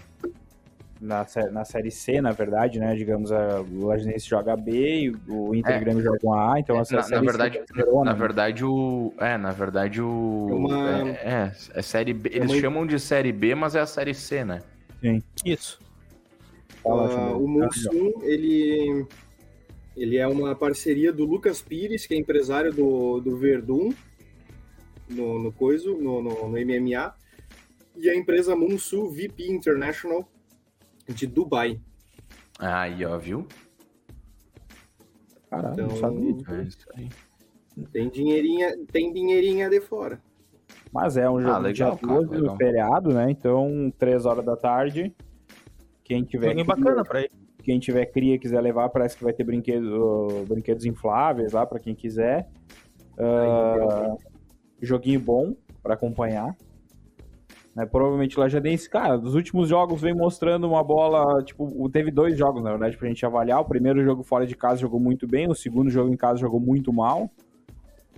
[1.01, 2.95] Na, na Série C, na verdade, né?
[2.95, 5.75] Digamos, a, o Lajadense joga B e o Inter É.
[5.75, 8.13] e o Grêmio jogam A, então É, essa na, Série na verdade, é Barcelona, na
[8.13, 8.19] né?
[8.19, 9.15] verdade o.
[9.19, 10.47] É, na verdade o.
[10.51, 12.31] É uma- É, é, é série B.
[12.33, 14.63] Eles uma- chamam de série B, mas é a série C, né?
[15.45, 15.81] Isso.
[16.83, 17.45] Fala, Ah, Xandão.
[17.45, 19.07] o Mussum, ele,
[19.97, 23.91] ele é uma parceria do Lucas Pires, que é empresário do, do Verdun,
[25.09, 27.15] no, no coiso, no, no, no MMA,
[27.97, 30.27] e a empresa Munsu VP International
[31.15, 31.81] de Dubai.
[32.59, 33.47] Aí, ó, viu?
[35.51, 36.53] Caralho, não Então- sabia disso.
[36.53, 37.09] É isso aí.
[37.93, 40.21] Tem dinheirinha, tem dinheirinha de fora.
[40.93, 42.57] Mas é um jogo Ah, legal, dia cara, 12, legal.
[42.57, 43.31] feriado, né?
[43.31, 45.15] Então, 3 horas da tarde.
[46.05, 47.31] Quem tiver, Joguinho cria, bacana pra ele.
[47.63, 51.95] quem tiver cria quiser levar, parece que vai ter brinquedo, brinquedos infláveis lá pra quem
[51.95, 52.49] quiser.
[53.19, 54.17] Ah,
[54.83, 56.57] joguinho bom pra acompanhar.
[57.75, 62.63] Né, provavelmente Lajadense, cara, dos últimos jogos vem mostrando uma bola, tipo, teve dois jogos,
[62.63, 63.61] na verdade, pra gente avaliar.
[63.61, 66.59] O primeiro jogo fora de casa jogou muito bem, o segundo jogo em casa jogou
[66.59, 67.31] muito mal.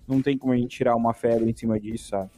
[0.08, 2.30] Não tem como a gente tirar uma febre em cima disso, sabe?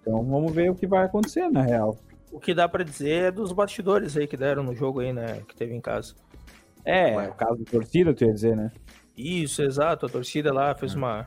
[0.00, 1.96] Então vamos ver o que vai acontecer, na real.
[2.30, 5.42] O que dá pra dizer é dos bastidores aí que deram no jogo aí, né?
[5.48, 6.14] Que teve em casa.
[6.84, 7.28] É, Ué.
[7.28, 8.70] o caso da torcida, tu ia dizer, né?
[9.16, 10.06] Isso, exato.
[10.06, 11.26] A torcida lá fez uma,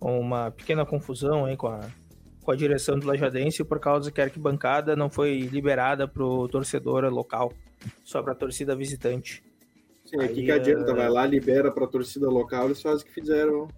[0.00, 1.80] uma pequena confusão aí com a,
[2.42, 7.04] com a direção do Lajadense por causa que a arquibancada não foi liberada pro torcedor
[7.04, 7.52] local,
[8.04, 9.42] só pra torcida visitante.
[10.04, 13.04] Sim, aqui Aí, que adianta, é- vai lá, libera pra torcida local, eles fazem o
[13.06, 13.68] que fizeram.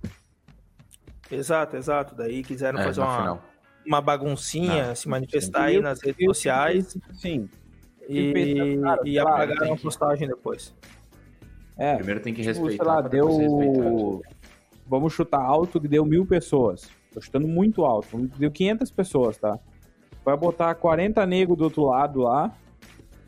[1.30, 2.14] Exato, exato.
[2.14, 3.42] Daí quiseram É, fazer uma, final.
[3.86, 7.48] uma baguncinha, Não, se manifestar aí nas redes sociais Sim.
[8.08, 10.74] e, cara, e lá, apagaram a que- postagem depois.
[11.76, 12.84] É, Primeiro tem que tipo, respeitar.
[12.84, 13.82] sei lá, depois respeitar.
[13.90, 14.22] deu.
[14.86, 16.88] Vamos chutar alto que deu mil pessoas.
[17.14, 18.18] Tô chutando muito alto.
[18.36, 19.58] Deu 500 pessoas, tá?
[20.24, 22.52] Vai botar 40 negros do outro lado lá,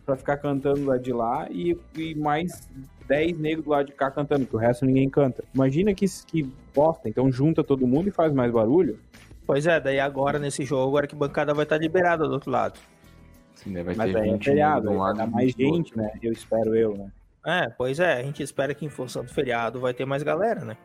[0.04, 2.68] pra ficar cantando lá de lá, e, e mais
[3.06, 5.44] 10 negros do lado de cá cantando, que o resto ninguém canta.
[5.54, 6.42] Imagina que, que
[6.74, 7.08] bosta.
[7.08, 8.98] Então junta todo mundo e faz mais barulho.
[9.46, 12.78] Pois é, daí agora nesse jogo a arquibancada vai estar liberada do outro lado.
[13.54, 15.56] Sim, daí vai Mas ter é 20 feriado, um vai lado dar e mais 20
[15.56, 15.86] do outro.
[15.92, 16.10] gente, né?
[16.22, 17.12] Eu espero eu, né?
[17.44, 20.64] É, pois é, a gente espera que em função do feriado vai ter mais galera,
[20.64, 20.76] né?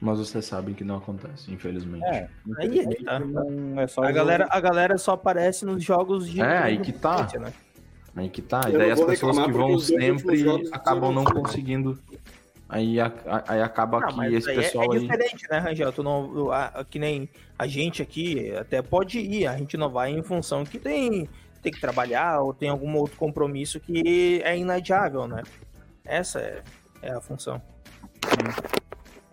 [0.00, 2.04] Mas vocês sabem que não acontece, infelizmente.
[2.04, 2.28] É,
[2.58, 3.18] Aí é que tá.
[3.18, 6.40] não é só A jogo- galera, a galera só aparece nos jogos de.
[6.40, 7.26] É, aí que tá.
[7.38, 7.52] Né?
[8.14, 8.60] Aí que tá.
[8.68, 11.98] E daí as pessoas que vão sempre acabam não conseguindo.
[12.68, 12.96] Aí,
[13.46, 15.00] aí acaba Não, que mas esse aí é- pessoal é, aí.
[15.02, 15.90] diferente, né, Rangel?
[15.92, 17.28] Tu não, a- a- que nem
[17.58, 21.26] a gente aqui até pode ir, a gente não vai em função que tem,
[21.62, 25.42] tem que trabalhar ou tem algum outro compromisso que é inadiável, né?
[26.04, 26.62] Essa é,
[27.02, 27.60] é a função.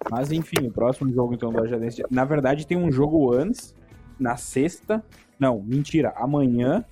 [0.09, 2.03] Mas enfim, o próximo jogo então do Ajadense.
[2.11, 3.73] Na verdade, tem um jogo antes,
[4.19, 5.03] na sexta.
[5.39, 6.83] Não, mentira, amanhã.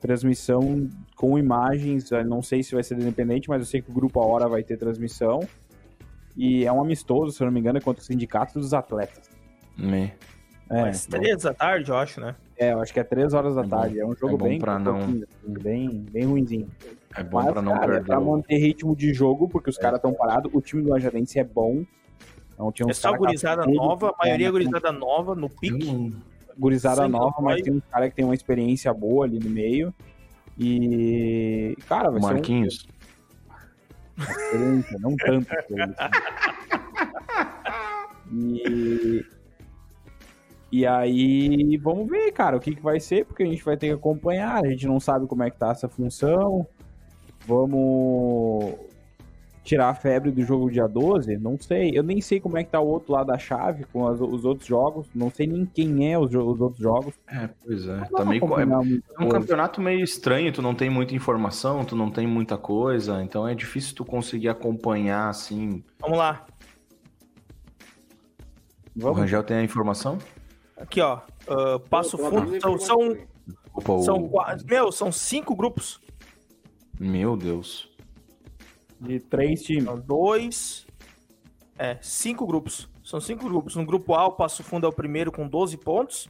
[0.00, 2.10] Transmissão com imagens.
[2.10, 4.48] eu Não sei se vai ser independente, mas eu sei que o grupo A Hora
[4.48, 5.40] vai ter transmissão.
[6.36, 9.30] E é um amistoso, se eu não me engano, é contra o Sindicato dos Atletas.
[9.78, 10.12] Me-
[10.70, 12.34] É, Mas três da tarde, eu acho, né?
[12.56, 13.70] é, eu acho que é três horas da É bom.
[13.76, 14.00] tarde.
[14.00, 16.68] É um jogo É bem, pra não- assim, bem, bem ruimzinho.
[17.14, 18.06] É bom Mas, pra não cara, é perder.
[18.06, 19.80] pra o- manter ritmo de jogo, porque os É.
[19.82, 20.50] caras estão parados.
[20.54, 21.84] O time do Ajadense é bom.
[22.54, 26.12] Então, tinha É só cara gurizada nova, a maioria é gurizada nova no pique.
[26.56, 29.92] gurizada nova, no mas tem uns caras que tem uma experiência boa ali no meio.
[30.58, 32.86] E, cara, vai Marquinhos.
[32.86, 32.88] ser
[34.16, 35.52] uma experiência, não tanto.
[35.52, 36.10] experiência.
[38.32, 39.24] E,
[40.72, 43.88] e aí, vamos ver, cara, o que, que vai ser, porque a gente vai ter
[43.88, 46.66] que acompanhar, a gente não sabe como é que tá essa função.
[47.46, 48.74] Vamos
[49.64, 51.36] tirar a febre do jogo dia 12?
[51.38, 51.90] Não sei.
[51.96, 54.44] Eu nem sei como é que tá o outro lado da chave com as- os
[54.44, 55.06] outros jogos.
[55.14, 57.14] Não sei nem quem é os, os outros jogos.
[57.26, 57.98] É, pois é.
[58.00, 58.22] Tá co-
[58.60, 62.56] é muita um campeonato meio estranho, tu não tem muita informação, tu não tem muita
[62.58, 65.82] coisa, então é difícil tu conseguir acompanhar assim.
[65.98, 66.44] Vamos lá.
[68.96, 69.18] O Vamos.
[69.18, 70.18] Rangel tem a informação?
[70.76, 71.20] Aqui, ó.
[71.48, 72.60] ah, Passo Pô, Fundo.
[72.60, 73.16] São, são,
[73.74, 76.00] Opa, o- são, qua- meu, são cinco grupos.
[77.00, 77.90] Meu Deus.
[79.06, 79.84] De três times.
[79.84, 80.86] São dois.
[81.78, 82.88] É, cinco grupos.
[83.02, 83.74] São cinco grupos.
[83.76, 86.28] No grupo A, o Passo Fundo é o primeiro com 12 pontos.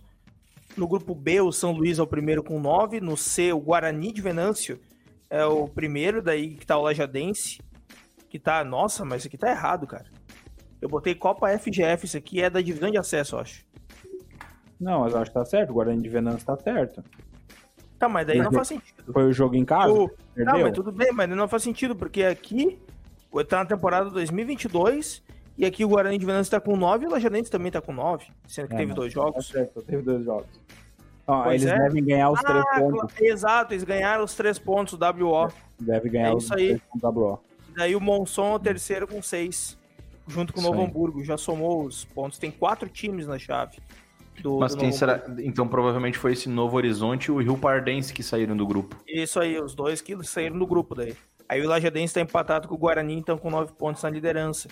[0.76, 3.00] No grupo B, o São Luís é o primeiro com 9.
[3.00, 4.80] No C, o Guarani de Venâncio
[5.30, 6.20] é o primeiro.
[6.22, 7.60] Daí que tá o Lajadense.
[8.28, 8.64] Que tá.
[8.64, 10.06] Nossa, mas isso aqui tá errado, cara.
[10.80, 12.06] Eu botei Copa FGF.
[12.06, 13.64] Isso aqui é da divisão de acesso, eu acho.
[14.80, 15.70] Não, mas eu acho que tá certo.
[15.70, 17.04] O Guarani de Venâncio tá certo.
[17.98, 19.12] Tá, mas daí não faz sentido.
[19.12, 19.92] Foi o jogo em casa?
[19.92, 20.53] O- Perdeu?
[20.55, 22.78] Não, mas tudo bem, mas não faz sentido, porque aqui
[23.49, 25.22] tá na temporada 2022
[25.57, 27.93] e aqui o Guarani de Venâncio tá com 9 e o Lajadense também tá com
[27.93, 29.47] 9, sendo que É, teve dois Tá jogos.
[29.49, 30.47] certo, teve dois jogos.
[31.26, 31.78] Ó, Pois eles é.
[31.78, 33.20] devem ganhar os três Ah, pontos.
[33.20, 35.53] exato, eles ganharam os três pontos, o WO.
[35.80, 36.66] Deve ganhar é os aí.
[36.78, 37.41] três pontos WO.
[37.76, 39.78] Daí o Monson é o terceiro com 6,
[40.28, 40.82] junto com o Novo.
[40.82, 42.39] Hamburgo, já somou os pontos.
[42.39, 43.78] Tem quatro times na chave.
[44.43, 45.22] Do, Mas do quem será?
[45.39, 48.97] Então provavelmente foi esse Novo Horizonte e o Rio Pardense que saíram do grupo.
[49.07, 51.14] Isso aí, os dois que saíram do grupo daí.
[51.49, 54.68] Aí o Lajadense tá empatado com o Guarani, então com 9 pontos na liderança.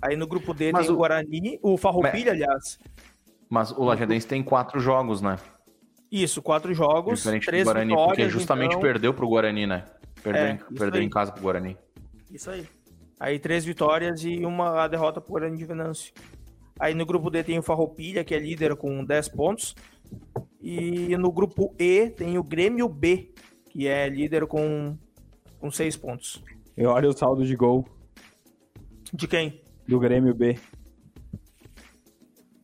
[0.00, 2.78] Aí no grupo D Mas tem o Guarani, o Farroupilha, aliás.
[3.48, 5.38] Mas o Lajadense tem quatro jogos, né?
[6.10, 9.84] Isso, quatro jogos, Diferente três do Guarani, vitórias, porque justamente então- perdeu pro Guarani, né?
[10.22, 11.06] Perdeu, É, em, perdeu aí.
[11.06, 11.76] em casa pro Guarani.
[12.30, 12.66] Isso aí.
[13.18, 16.12] Aí três vitórias e uma derrota pro Guarani de Venâncio.
[16.82, 19.72] Aí no grupo D tem o Farroupilha, que é líder com 10 pontos.
[20.60, 23.32] E no grupo E tem o Grêmio B,
[23.70, 24.98] que é líder com,
[25.60, 26.42] com 6 pontos.
[26.76, 27.86] E olha o saldo de gol
[29.12, 29.62] De quem?
[29.86, 30.58] do Grêmio B.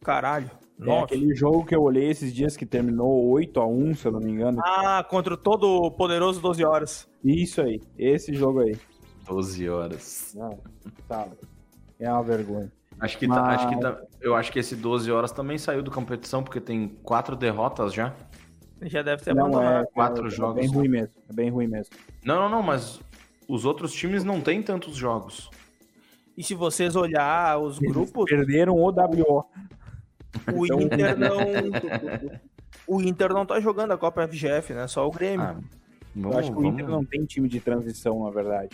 [0.03, 0.51] Caralho.
[0.81, 4.33] É aquele jogo que eu olhei esses dias que terminou 8x1, se eu não me
[4.33, 4.61] engano.
[4.65, 7.09] Ah, contra o todo poderoso 12 horas.
[7.23, 8.77] Isso aí, esse jogo aí.
[9.29, 10.35] 12 horas.
[10.37, 10.59] Não,
[11.07, 11.37] sabe?
[12.01, 12.73] É uma vergonha.
[13.01, 15.83] Acho que, tá- Mas- acho que tá- eu acho que esse 12 horas também saiu
[15.83, 18.13] da competição, porque tem quatro derrotas já.
[18.83, 19.83] Já deve ter Não, abandonado.
[19.85, 20.59] é, quatro é, jogos.
[20.59, 21.15] É bem ruim mesmo.
[21.29, 21.95] É bem ruim mesmo.
[22.25, 23.01] Não, não, não, mas
[23.49, 25.51] os outros times não têm tantos jogos.
[26.37, 29.45] E se vocês olhar os grupos, Perderam o WO.
[30.55, 31.29] o Então- Inter não.
[32.87, 34.87] O Inter não tá jogando a Copa FGF, né?
[34.87, 35.45] Só o Grêmio.
[35.45, 35.57] Ah,
[36.17, 38.71] Eu vamos, acho que o Inter vamos- não tem time de transição, na verdade.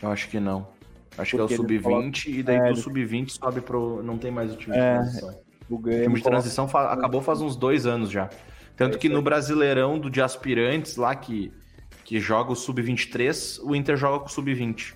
[0.00, 0.66] Eu acho que não.
[1.16, 4.02] Acho que é o Porque eles sub-20 e daí É, do eles- sub-20 sobe pro.
[4.02, 5.40] Não tem mais o time de É, transição.
[5.70, 8.30] O O time de coloca- transição fa- acabou faz uns dois anos já.
[8.76, 9.20] Tanto É que no.
[9.20, 11.52] Brasileirão do de aspirantes lá que,
[12.04, 14.94] que joga o sub-23, o Inter joga com o sub-20.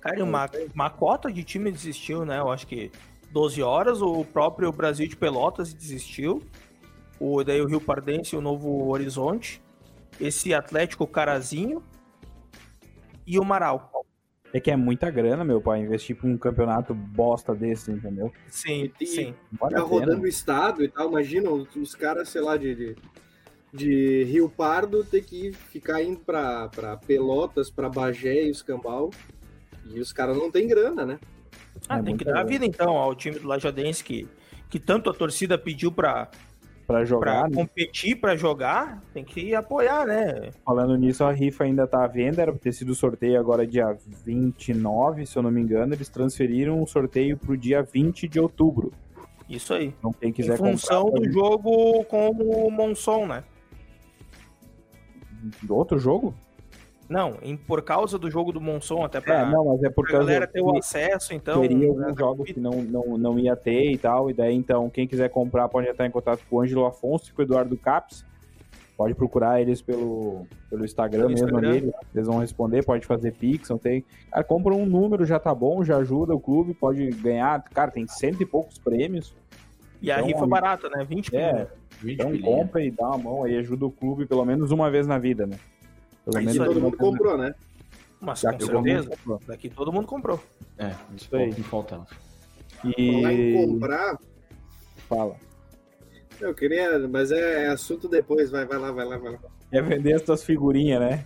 [0.00, 2.38] Cara, e uma, uma cota de time desistiu, né?
[2.40, 2.90] Eu acho que
[3.30, 6.42] 12 horas, o próprio Brasil de Pelotas desistiu.
[7.20, 9.62] O, daí o Rio Pardense e o Novo Horizonte.
[10.20, 11.82] Esse Atlético Carazinho.
[13.30, 13.90] E o Marau.
[14.52, 18.32] É que é muita grana, meu pai, investir pra um campeonato bosta desse, entendeu?
[18.48, 19.34] Sim, E- sim.
[19.52, 21.08] Vale Tá rodando o estado e tal.
[21.08, 22.96] Imagina os, caras, sei lá, de, de,
[23.72, 29.10] de Rio Pardo ter que ficar indo pra, pra Pelotas, pra Bagé e os Cambal.
[29.86, 31.20] E os caras não têm grana, né?
[31.88, 32.48] Ah, É tem que dar a grana.
[32.48, 34.26] vida então ao time do Lajadense que,
[34.68, 36.28] que tanto a torcida pediu pra,
[36.90, 37.56] Pra pra jogar, né?
[37.56, 40.50] competir, pra jogar, tem que apoiar, né?
[40.64, 43.96] Falando nisso, a rifa ainda tá à venda, era pra ter sido sorteio agora dia
[44.24, 45.94] 29, se eu não me engano.
[45.94, 48.92] Eles transferiram o sorteio pro dia 20 de outubro.
[49.48, 49.94] Isso aí.
[49.98, 51.20] Então quem Em quiser função comprar...
[51.20, 53.44] do jogo com o Monson, né?
[55.62, 56.34] Do outro jogo?
[57.10, 60.06] Não, em, por causa do jogo do Monson, até pra, É, não, mas é por
[60.06, 61.60] pra galera causa ter o acesso, então.
[61.60, 64.30] teria né, alguns jogos que não, não, não ia ter e tal.
[64.30, 67.32] E daí, então, quem quiser comprar pode entrar em contato com o Ângelo Afonso e
[67.32, 68.24] com o Eduardo Caps.
[68.96, 71.70] Pode procurar eles pelo, pelo Instagram Pelo mesmo Instagram.
[71.72, 71.92] dele.
[72.14, 74.04] Eles vão responder, pode fazer Pix, não tem.
[74.30, 77.60] Cara, compra um número, já tá bom, já ajuda o clube, pode ganhar.
[77.70, 79.34] Cara, tem cento e poucos prêmios.
[80.00, 81.04] E a Então, rifa barata, né?
[81.04, 81.70] 20 É, pila.
[82.02, 82.56] 20 então pilinha.
[82.56, 85.46] compra e dá uma mão aí, ajuda o clube pelo menos uma vez na vida,
[85.46, 85.56] né?
[86.24, 87.54] Pelo Aí menos todo mundo comprou, né?
[88.20, 89.40] Mas Já com que todo mundo certeza, comprou.
[89.46, 90.40] daqui todo mundo comprou.
[90.78, 91.54] É, isso aí.
[91.54, 92.06] que faltava.
[92.06, 94.18] Falar em E comprar,
[95.08, 95.36] fala.
[96.40, 98.50] eu queria, mas é assunto depois.
[98.50, 99.38] Vai, vai lá, vai lá, vai lá.
[99.70, 101.24] Quer vender as tuas figurinhas, né?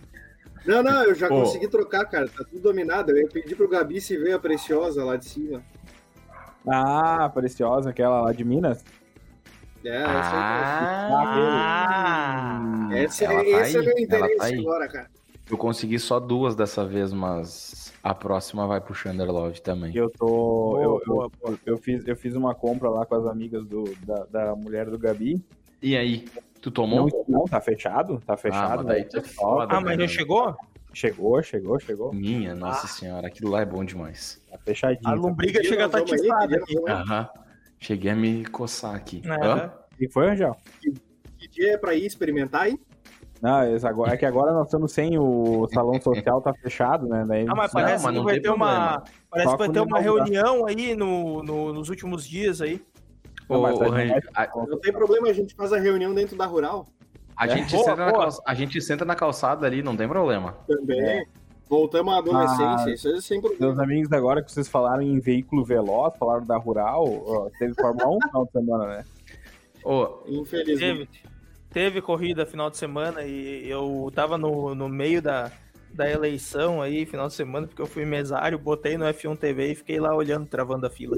[0.65, 1.41] Não, não, eu já Pô.
[1.41, 2.27] consegui trocar, cara.
[2.27, 3.11] Tá tudo dominado.
[3.11, 5.61] Eu ia pedir pro Gabi se ver a preciosa lá de cima.
[6.67, 8.83] Ah, preciosa, aquela lá de Minas.
[9.85, 10.31] É, essa,
[11.77, 12.89] Ah!
[12.93, 15.09] esse, ela tá esse é meu interesse tá agora, cara.
[15.49, 19.95] Eu consegui só duas dessa vez, mas a próxima vai pro Chanderlove também.
[19.95, 20.25] Eu tô.
[20.25, 23.83] Boa, eu, boa, eu, eu fiz, eu fiz uma compra lá com as amigas do,
[24.05, 25.39] da, da mulher do Gabi.
[25.81, 26.25] E aí,
[26.61, 27.07] tu tomou?
[27.07, 28.19] Não, não, tá fechado?
[28.25, 28.77] Tá ah, fechado.
[28.77, 29.07] mas daí né?
[29.07, 30.55] tu é foda, Ah, mas né, já chegou?
[30.91, 32.11] Chegou, chegou, chegou.
[32.13, 34.41] Minha, nossa senhora, aquilo lá é bom demais.
[34.49, 35.07] Tá fechadinho.
[35.07, 36.89] A lombriga Que chega a estar vamos?
[36.89, 37.29] Aham.
[37.79, 39.21] Cheguei a me coçar aqui.
[39.25, 39.69] É.
[39.97, 40.55] Que foi, Angel?
[41.37, 42.77] Que dia é pra ir experimentar aí?
[43.41, 47.23] Não, agora, é que agora nós estamos sem o salão social, tá fechado, né?
[47.27, 48.65] Daí, Ah, mas Não, parece mas que não vai tem ter uma.
[48.67, 49.03] problema.
[49.29, 52.81] Parece Só que vai ter uma reunião aí no, no- nos últimos dias aí.
[53.49, 56.35] Não, mas Ô, vai ter- a, Não tem problema, a gente faz a reunião dentro
[56.35, 56.87] da Rural
[57.37, 58.21] a gente Boa, senta na boa.
[58.23, 60.53] calça- a gente senta na calçada ali, não tem problema.
[60.67, 61.01] também.
[61.01, 61.23] É.
[61.67, 63.83] Voltamos à adolescência, Ah, isso é sem Meus problema.
[63.83, 68.11] amigos agora que vocês falaram em veículo veloz, falaram da Rural, ó, teve Fórmula 1
[68.13, 69.05] no final de semana, né?
[69.83, 71.23] Ô, Infelizmente.
[71.23, 71.35] Teve,
[71.71, 75.51] teve corrida final de semana e eu tava no, no meio da,
[75.91, 79.75] da eleição aí, final de semana, porque eu fui mesário, botei no F1 TV e
[79.75, 81.17] fiquei lá olhando, travando a fila.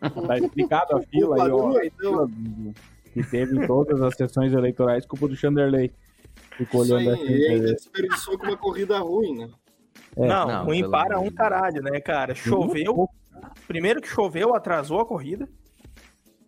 [0.00, 1.80] Tá explicado a fila aí, ó.
[1.82, 2.30] Então.
[3.12, 5.90] Que teve em todas as sessões eleitorais, culpa do Chanderley.
[6.56, 7.32] Ficou Isso olhando aí, assim.
[7.32, 9.50] e ainda desperdiçou com uma corrida ruim, né?
[10.16, 12.34] É, não, não, ruim para um caralho, né, cara?
[12.34, 13.08] Choveu.
[13.66, 15.46] Primeiro que choveu, atrasou a corrida.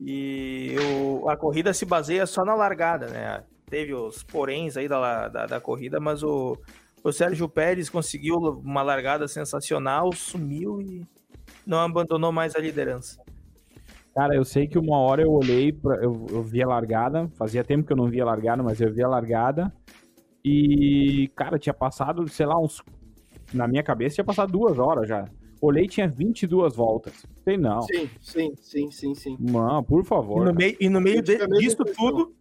[0.01, 3.43] E o- a corrida se baseia só na largada, né?
[3.69, 6.57] Teve os poréns aí da, da, da corrida, mas o,
[7.05, 11.07] o Sérgio Pérez conseguiu uma largada sensacional, sumiu e
[11.67, 13.21] não abandonou mais a liderança.
[14.15, 17.63] Cara, eu sei que uma hora eu olhei, pra, eu, eu vi a largada, fazia
[17.63, 19.73] tempo que eu não via a largada, mas eu vi a largada.
[20.53, 22.83] E, cara, tinha passado, sei lá, uns.
[23.53, 25.25] Na minha cabeça tinha passado duas horas já.
[25.61, 27.27] Olhei e tinha 22 voltas.
[27.45, 27.83] Sei não.
[27.83, 29.37] Sim, sim, sim, sim, sim.
[29.41, 30.45] Mano, por E favor.
[30.45, 32.33] no meio, e no meio de- disso tudo,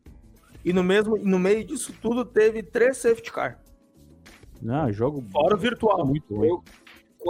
[0.63, 3.59] e no, mesmo, e no meio disso tudo teve três safety car.
[4.61, 5.21] Não, jogo.
[5.31, 6.05] Fora o virtual.
[6.05, 6.47] muito ruim.
[6.49, 6.63] Eu-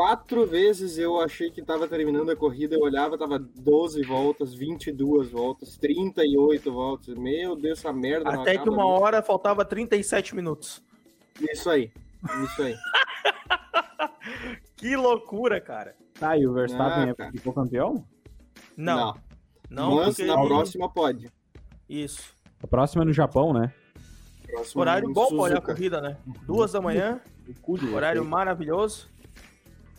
[0.02, 5.32] Quatro vezes eu achei que tava terminando a corrida, eu olhava, tava 12 voltas, 22
[5.32, 7.16] voltas, 38 voltas.
[7.16, 9.02] Meu Deus, essa merda não Até que uma nunca.
[9.02, 10.84] hora faltava 37 minutos.
[11.42, 11.92] Isso aí,
[12.44, 12.76] isso aí.
[14.78, 15.96] Que loucura, cara.
[16.20, 17.32] Tá, e o Verstappen Ah, é- cara.
[17.32, 18.06] ficou campeão?
[18.78, 19.16] Não,
[19.68, 21.32] não, Mas porque na ele- próxima pode.
[21.90, 22.36] Isso.
[22.62, 23.74] A próxima é no Japão, né?
[24.46, 25.74] Próximo Horário bom pra olhar a Suzuka.
[25.74, 26.18] corrida, né?
[26.46, 27.20] Duas da manhã,
[27.96, 29.10] horário maravilhoso.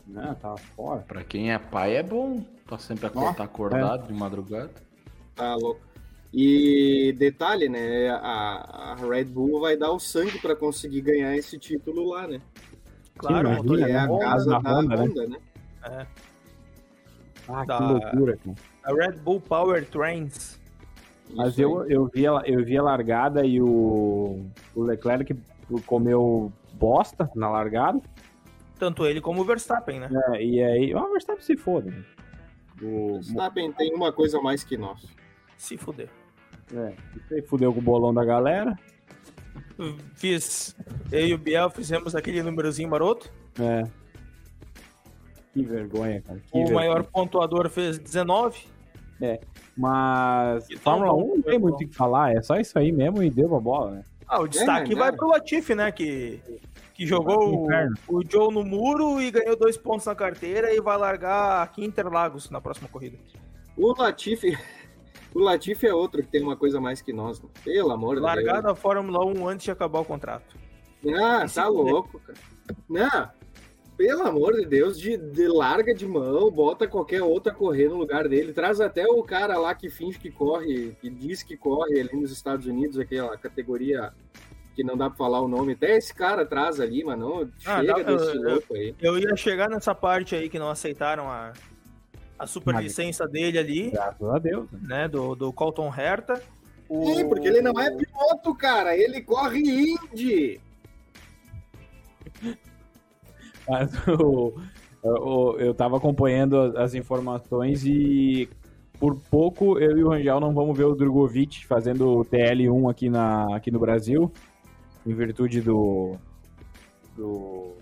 [0.08, 1.00] Não, tá fora.
[1.02, 2.42] Pra quem é pai é bom.
[2.66, 4.70] Tá sempre acordar tá acordado de madrugada.
[5.34, 5.80] Tá louco.
[6.32, 8.10] E detalhe, né?
[8.10, 12.40] A, a Red Bull vai dar o sangue pra conseguir ganhar esse título lá, né?
[13.16, 15.36] Claro, Sim, é é a casa da da Honda, Honda, né?
[15.88, 16.06] né?
[17.48, 18.56] Ah, Da- que loucura, cara.
[18.84, 20.58] A Red Bull Power Trains.
[21.34, 21.92] Mas Isso eu, aí.
[21.92, 24.44] eu, vi a, eu vi a largada e o,
[24.74, 25.34] o Leclerc
[25.86, 28.00] comeu bosta na largada.
[28.78, 30.08] Tanto ele como o Verstappen, né?
[30.32, 30.94] É, e aí.
[30.94, 31.90] O Verstappen se foda.
[31.90, 32.04] né?
[32.82, 35.04] O, Verstappen tem uma coisa a mais que nós.
[35.56, 36.08] Se fuder.
[36.74, 38.78] é, isso aí fudeu com o bolão da galera.
[40.14, 40.76] Fiz.
[41.10, 43.30] Eu e o Biel fizemos aquele númerozinho maroto.
[43.60, 43.84] É.
[45.52, 46.38] Que vergonha, cara.
[46.38, 46.74] Que O vergonha.
[46.74, 48.66] maior pontuador fez 19.
[49.76, 52.92] Mas Então, Fórmula bom, 1 não tem muito o que falar, é só isso aí
[52.92, 54.04] mesmo e deu a bola, né?
[54.28, 55.00] Ah, o destaque né?
[55.00, 55.90] vai pro Latifi, né?
[55.90, 56.40] Que,
[56.98, 57.68] que jogou
[58.08, 61.82] o, o Joe no muro e ganhou dois pontos na carteira e vai largar aqui
[61.82, 63.16] em Interlagos na próxima corrida.
[63.76, 64.58] O Latifi.
[65.32, 67.40] O Latifi é outro que tem uma coisa a mais que nós.
[67.40, 67.48] né?
[67.64, 68.64] Pelo amor de Largar Deus.
[68.64, 70.56] da Fórmula 1 antes de acabar o contrato.
[71.06, 71.68] Ah, E tá fuder.
[71.70, 72.38] louco, cara.
[72.88, 73.30] Não,
[73.96, 78.26] pelo amor de Deus, de, de larga de mão, bota qualquer outra correr no lugar
[78.28, 78.52] dele.
[78.52, 82.32] Traz até o cara lá que finge que corre, que diz que corre ali nos
[82.32, 84.12] Estados Unidos, aquela categoria
[84.78, 85.72] que não dá pra falar o nome.
[85.72, 88.94] Até esse cara traz ali, mas não Ah, chega dá- desse eu- louco aí.
[89.00, 91.52] Eu ia chegar nessa parte aí que não aceitaram a,
[92.38, 94.70] a superlicença dele ali, Graças a Deus.
[94.70, 94.78] né?
[94.82, 95.08] né?
[95.08, 96.40] Do, do Colton Herta.
[96.88, 97.04] O...
[97.14, 98.96] Sim, porque ele não é piloto, cara.
[98.96, 100.60] Ele corre Indy.
[103.68, 104.54] Mas o,
[105.02, 108.48] o- eu tava acompanhando as, as informações e
[108.98, 113.08] por pouco eu e o Rangel não vamos ver o Drogovic fazendo o TL1 aqui,
[113.08, 114.32] na, aqui no Brasil,
[115.06, 116.16] em virtude do,
[117.16, 117.72] do,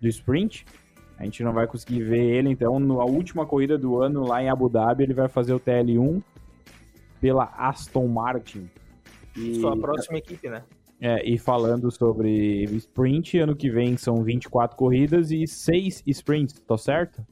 [0.00, 0.64] do sprint.
[1.18, 4.48] A gente não vai conseguir ver ele, então na última corrida do ano lá em
[4.48, 6.22] Abu Dhabi ele vai fazer o TL1
[7.20, 8.70] pela Aston Martin.
[9.36, 10.64] E- Sua próxima equipe, né?
[11.00, 16.76] é, e falando sobre sprint, ano que vem são 24 corridas e 6 sprints, tô
[16.78, 17.22] certo?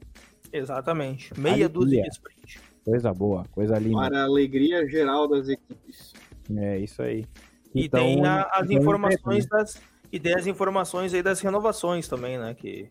[0.53, 1.31] Exatamente.
[1.39, 1.69] Meia Alegria.
[1.69, 2.59] dúzia de sprint.
[2.85, 3.97] Coisa boa, coisa linda.
[4.09, 6.13] Para a alegria geral das equipes.
[6.55, 7.25] É isso aí.
[7.73, 9.81] E Então, tem a- as então, informações das.
[10.11, 12.53] E tem as informações aí das renovações também, né?
[12.55, 12.89] Que,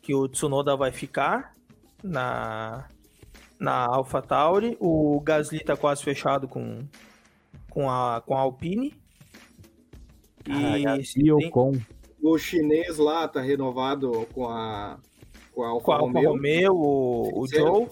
[0.00, 1.52] que o Tsunoda vai ficar
[2.02, 2.86] na,
[3.60, 4.76] na AlphaTauri.
[4.80, 6.84] O Gasly tá quase fechado com,
[7.68, 8.94] com, a, com a Alpine.
[10.48, 11.72] Ah, E o tem- com
[12.22, 14.98] O chinês lá tá renovado com a
[15.54, 16.30] com a Alfa com a Alfa Romeo.
[16.30, 17.88] Romeo, o, o Joe.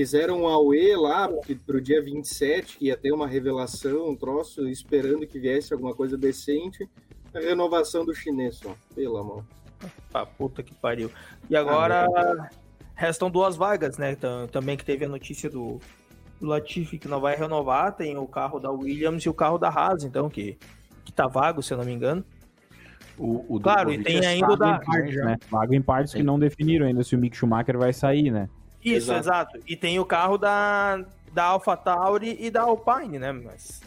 [0.00, 4.68] Fizeram um AUE lá que pro dia 27, que ia ter uma revelação, um troço,
[4.68, 6.86] esperando que viesse alguma coisa decente.
[7.34, 8.76] A renovação do chinês, só.
[8.94, 9.42] Pelo amor.
[10.12, 11.10] Ah, puta que pariu.
[11.48, 12.06] E agora
[12.94, 14.14] restam duas vagas, né?
[14.16, 15.80] Tam- Também que teve a notícia do,
[16.38, 17.96] do Latifi que não vai renovar.
[17.96, 20.58] Tem o carro da Williams e o carro da Haas, então, que,
[21.06, 22.22] que tá vago, se eu não me engano.
[23.16, 25.38] O, o Claro, e tem é ainda o da- partes, né?
[25.48, 28.46] Vago em partes que não definiram ainda se o Mick Schumacher vai sair, né?
[28.86, 29.18] Isso, Exato.
[29.56, 29.60] exato.
[29.66, 33.32] E tem o carro da, da AlphaTauri e da Alpine, né?
[33.32, 33.80] Mas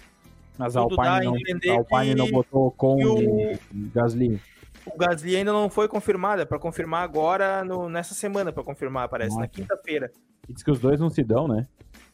[0.57, 3.57] Mas a Alpine, a não, a Alpine que- não botou com o-
[3.93, 4.41] Gasly.
[4.85, 6.41] o Gasly ainda não foi confirmado.
[6.41, 9.47] É pra confirmar agora, no, nessa semana, pra confirmar, parece, na Nossa.
[9.53, 10.11] quinta-feira.
[10.49, 11.65] E diz que os dois não se dão, né?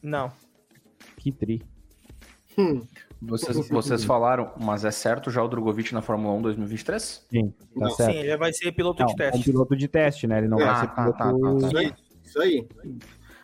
[0.02, 0.30] Não.
[1.16, 1.62] Que tri.
[2.56, 2.82] Hum,
[3.20, 7.26] Vocês, vocês falaram, mas é certo já o Drogovic na Fórmula 1 2023?
[7.30, 8.12] Sim, tá Não, certo.
[8.12, 9.50] Sim, ele vai ser piloto Não, de é um teste.
[9.50, 10.38] piloto de teste, né?
[10.38, 11.60] Ele não Ah, vai ser tá, tá, piloto...
[11.62, 11.70] tá,
[12.36, 12.68] isso aí.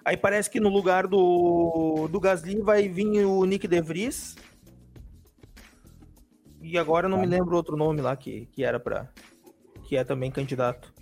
[0.05, 0.17] Aí.
[0.17, 4.37] Parece que no lugar do, do Gasly vai vir o Nick De Vries.
[6.61, 9.09] E agora não me lembro outro nome lá que, que era para
[9.85, 10.93] que é também candidato.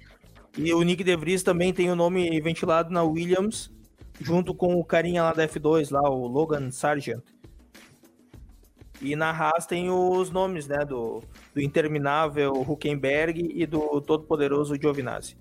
[0.57, 3.71] E o Nick De Vries também tem o nome ventilado na Williams,
[4.21, 7.23] junto com o carinha lá da F2, lá, o Logan Sargent.
[9.01, 11.23] E na Haas tem os nomes, né, do,
[11.55, 15.37] do interminável Huckenberg e do todo-poderoso Giovinazzi.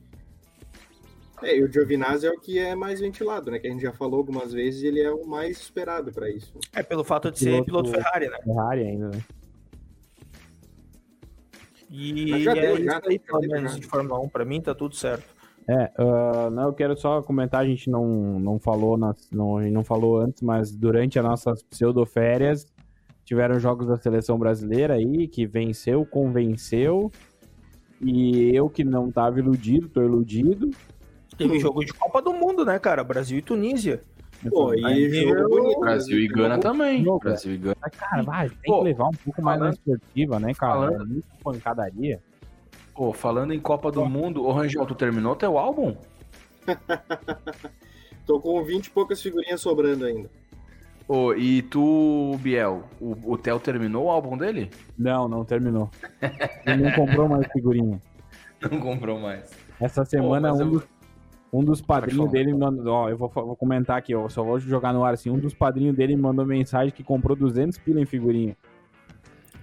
[1.42, 3.60] É, e o Giovinazzi é o que é mais ventilado, né?
[3.60, 6.54] Que a gente já falou algumas vezes, ele é o mais esperado para isso.
[6.74, 8.38] É pelo fato de ser Piloto- piloto Ferrari, né?
[8.44, 9.22] Ferrari ainda, né?
[11.90, 13.80] E já é deu, isso já, aí, já pelo menos, já.
[13.80, 14.30] de Fórmula 1.
[14.30, 15.26] Pra mim, tá tudo certo.
[15.68, 19.64] É, ah, não, eu quero só comentar, a gente não, não falou nas, não, a
[19.64, 22.66] gente não falou antes, mas durante as nossas pseudo-férias
[23.24, 27.12] tiveram jogos da seleção brasileira aí, que venceu, convenceu
[28.02, 30.70] E eu que não tava iludido, tô iludido.
[31.40, 33.04] Teve jogo de Copa do Mundo, né, cara?
[33.04, 34.02] Brasil e Tunísia.
[34.50, 35.80] Pô, e Aí jogo eu- bonito.
[35.80, 37.04] Brasil e Gana também.
[37.04, 37.76] Jogo, Brasil e Gana.
[37.82, 40.74] Mas, cara, vai, tem Pô, que levar um pouco mais na falando- esportiva, né, cara?
[40.74, 42.20] falando- É muita pancadaria.
[42.94, 45.96] Pô, falando em Copa do Mundo, ô Rangel, tu terminou teu álbum?
[48.26, 50.30] Tô com 20 e poucas figurinhas sobrando ainda.
[51.08, 54.70] Ô, e tu, Biel, o, o Theo terminou o álbum dele?
[54.98, 55.90] Não, não terminou.
[56.66, 58.00] Ele não comprou mais figurinha.
[58.62, 59.50] Não comprou mais.
[59.80, 60.84] Essa semana, mas um, eu- dos,
[61.52, 64.60] um dos padrinhos dele, me mandou, ó, eu vou, vou comentar aqui, ó, só vou
[64.60, 65.30] jogar no ar assim.
[65.30, 68.56] Um dos padrinhos dele me mandou mensagem que comprou 200 pila em figurinha.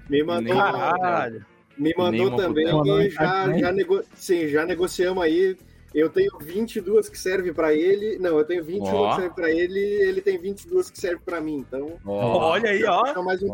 [0.08, 1.44] Me mandou, Caralho.
[1.78, 2.68] me mandou Nenhuma também e
[3.10, 4.02] já, Mandou já, nego...
[4.14, 5.56] Sim, já negociamos aí.
[5.94, 8.18] Eu tenho 22 que servem pra ele.
[8.18, 9.08] Não, eu tenho 21 Ó.
[9.08, 11.64] que servem pra ele e ele tem 22 que servem pra mim.
[11.66, 13.22] Então, Olha aí, ó.
[13.22, 13.48] mais um.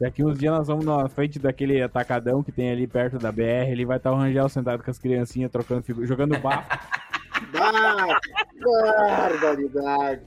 [0.00, 3.68] Daqui uns dias nós vamos na frente daquele atacadão que tem ali perto da BR.
[3.68, 6.68] Ele vai estar o Rangel sentado com as criancinhas trocando figura, jogando bafo.
[8.58, 10.22] Barbaridade.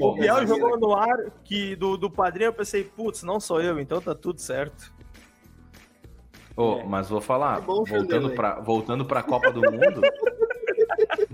[0.00, 3.80] O, Biel jogou no ar que do, do padrinho eu pensei, putz, não sou eu,
[3.80, 4.92] então tá tudo certo.
[6.56, 10.02] Ô, mas vou falar, Tá bom, voltando pra, voltando pra Copa do Mundo.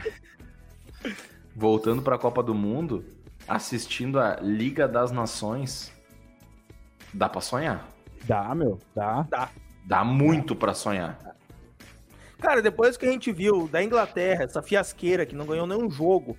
[1.55, 3.05] voltando pra Copa do Mundo,
[3.47, 5.93] assistindo a Liga das Nações,
[7.13, 7.89] dá pra sonhar.
[8.25, 9.51] Dá, meu, dá.
[9.85, 11.19] Dá muito pra sonhar.
[12.39, 16.37] Cara, depois que a gente viu da Inglaterra, essa fiasqueira que não ganhou nenhum jogo,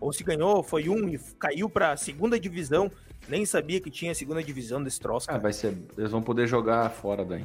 [0.00, 2.90] ou se ganhou, foi um e caiu pra segunda divisão,
[3.28, 5.42] nem sabia que tinha segunda divisão desse troço, Ah, cara.
[5.42, 7.44] vai ser, eles vão poder jogar fora daí.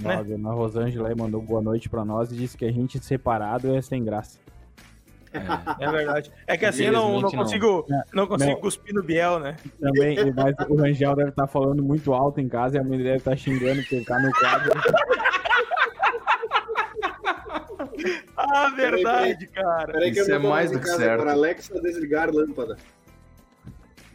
[0.00, 0.48] Nossa, Né?
[0.48, 3.80] a Rosângela aí mandou boa noite pra nós e disse que a gente separado é
[3.80, 4.38] sem graça.
[5.36, 5.84] É.
[5.84, 6.32] É verdade.
[6.46, 7.42] É que assim eu não, não Infelizmente, não.
[7.44, 8.60] consigo, não consigo Não.
[8.60, 9.56] cuspir no Biel, né?
[9.80, 13.16] Também, mas o Rangel deve estar falando muito alto em casa e a mãe deve
[13.18, 14.70] estar xingando porque ele tá no quadro.
[18.36, 19.92] Ah, verdade, cara.
[19.92, 21.12] Peraí que Isso eu é mais do que certo.
[21.22, 22.76] Agora, Alexa, desligar lâmpada.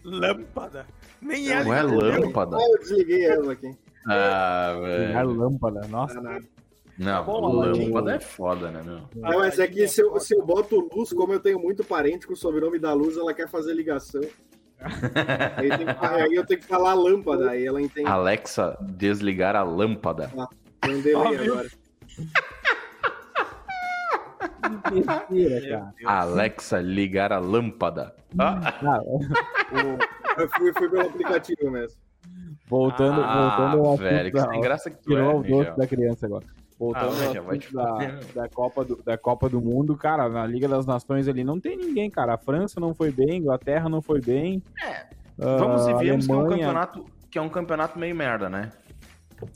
[0.04, 0.86] Lâmpada.
[1.22, 2.58] Nem é Não é lâmpada?
[2.58, 3.76] Ah, eu desliguei ela aqui.
[4.08, 5.32] Ah, velho.
[5.34, 5.88] lâmpada.
[5.88, 6.46] Nossa, Ah, nada.
[6.98, 7.86] Não, bom, Aladim.
[7.86, 9.00] lâmpada é foda, né, meu?
[9.16, 12.28] Não, mas é que se eu, se eu boto luz, como eu tenho muito parente
[12.28, 14.22] com o sobrenome da luz, ela quer fazer ligação.
[15.58, 18.08] Aí, tem que- aí eu tenho que falar lâmpada, aí ela entende.
[18.08, 20.32] Alexa, desligar a lâmpada.
[20.82, 21.54] Tem um delay Ó, viu?
[21.54, 21.70] agora.
[25.70, 25.94] cara.
[26.06, 28.16] Alexa, ligar a lâmpada.
[28.38, 29.00] Ah, Ah,
[30.38, 32.00] Eu fui, fui pelo aplicativo mesmo.
[32.68, 35.78] voltando, Ah, voltando ao assunto velho, que da, graça que tu tirou é, o doce
[35.78, 36.46] da criança agora.
[36.82, 40.48] Voltando Ah, ao vai assunto da, da, Copa do, da Copa do Mundo, cara, na
[40.48, 42.34] Liga das Nações ali não tem ninguém, cara.
[42.34, 44.64] A França não foi bem, a Inglaterra não foi bem.
[44.84, 45.06] É,
[45.40, 48.72] Ah, Vamos e viemos que é um campeonato que é um campeonato meio merda, né?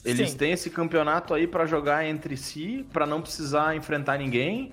[0.03, 0.37] Eles Sim.
[0.37, 4.71] têm esse campeonato aí pra jogar entre si, pra não precisar enfrentar ninguém,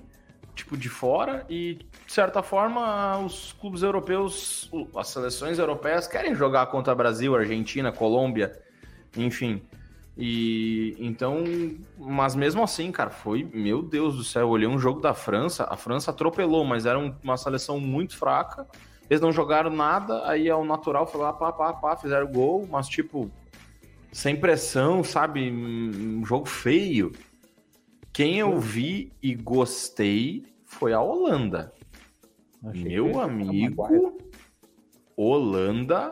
[0.53, 6.67] tipo de fora e de certa forma os clubes europeus, as seleções europeias querem jogar
[6.67, 8.61] contra Brasil, Argentina, Colômbia,
[9.17, 9.59] enfim.
[10.15, 11.43] E então,
[11.97, 15.65] mas mesmo assim, cara, foi, meu Deus do céu, eu olhei um jogo da França,
[15.69, 18.67] a França atropelou, mas era um- uma seleção muito fraca.
[19.09, 22.87] Eles não jogaram nada, aí ao natural foi lá, pá, pá, pá, fizeram gol, mas
[22.87, 23.29] tipo,
[24.11, 25.51] sem pressão, sabe?
[25.51, 27.11] Um jogo feio.
[28.11, 31.73] Quem eu vi e gostei foi a Holanda.
[32.63, 34.15] Achei Meu amigo,
[35.17, 36.11] Holanda,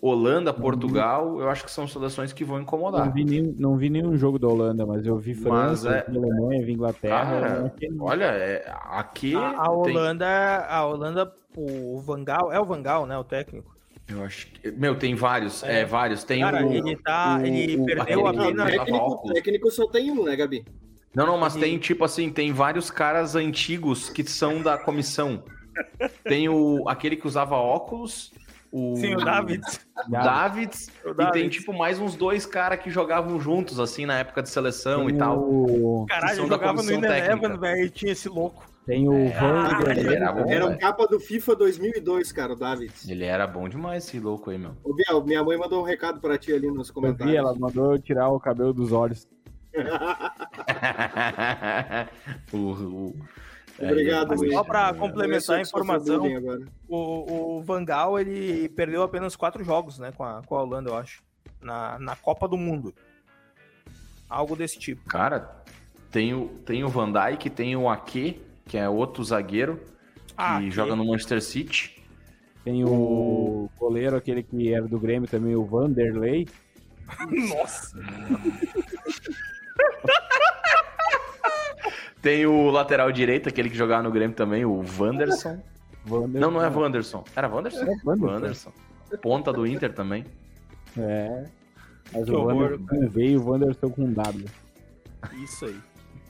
[0.00, 3.12] Holanda, Portugal, eu acho que são seleções que vão Não incomodar.
[3.12, 6.64] vi, nenhum, não vi nenhum jogo da Holanda, mas eu vi França, é- vi Alemanha,
[6.64, 7.24] vi Inglaterra.
[7.24, 10.26] Cara, olha, é, aqui A, a tem- Holanda,
[10.68, 13.74] a Holanda, o Vangal, é o Vangal, né, o técnico.
[14.08, 17.76] eu acho que, meu, tem vários, é, vários, tem Cara, o, ele tá, o- ele
[17.76, 18.66] o- perdeu a pena.
[18.66, 20.64] técnico, técnico só tem um, né, Gabi?
[21.14, 25.42] Não, não, mas E- tem tipo assim, tem vários caras antigos que são da comissão.
[26.24, 28.32] Tem o aquele que usava óculos,
[28.70, 29.62] o Sim, o David.
[30.08, 34.42] Davids, O e tem tipo mais uns dois caras que jogavam juntos assim na época
[34.42, 35.38] de seleção tem e tal.
[35.40, 38.64] O, Caralho, eu jogava no Eleven, velho, e tinha esse louco.
[38.86, 39.80] tem o Van Ah,
[40.14, 42.92] era bom, Era um capa do FIFA 2002, cara, o David.
[43.08, 44.72] Ele era bom demais esse louco aí, meu.
[44.84, 47.32] Ô, Biel, minha mãe mandou um recado pra ti ali nos Eu comentários.
[47.32, 49.26] vi, ela mandou eu tirar o cabelo dos olhos.
[52.52, 53.16] o, o-
[53.80, 56.22] Obrigado, é, Mas só pra é, complementar a que sofro informação,
[56.88, 60.96] o, o Vangal, ele perdeu apenas quatro jogos, né, com a, com a Holanda, eu
[60.96, 61.22] acho,
[61.62, 62.92] na, na Copa do Mundo.
[64.28, 65.04] Algo desse tipo.
[65.08, 65.62] Cara,
[66.10, 70.58] tem o, tem o Van Dijk, tem o Ake, que é outro zagueiro, que Ah,
[70.60, 72.02] que- joga no Manchester City.
[72.64, 76.46] Tem o goleiro, aquele que era do Grêmio também, o Vanderlei.
[77.48, 77.96] Nossa.
[82.20, 85.60] Tem o lateral direito, aquele que jogava no Grêmio também, o Wanderson.
[86.08, 86.38] Wanderson.
[86.38, 87.24] Não, não é Wanderson.
[87.36, 87.84] Era Wanderson?
[87.84, 88.26] É Wanderson.
[88.34, 88.72] Wanderson.
[89.22, 90.24] Ponta do Inter também.
[90.96, 91.44] É.
[92.12, 94.44] Mas Que o Wanderson com V e o Wanderson com W.
[95.44, 95.76] Isso aí.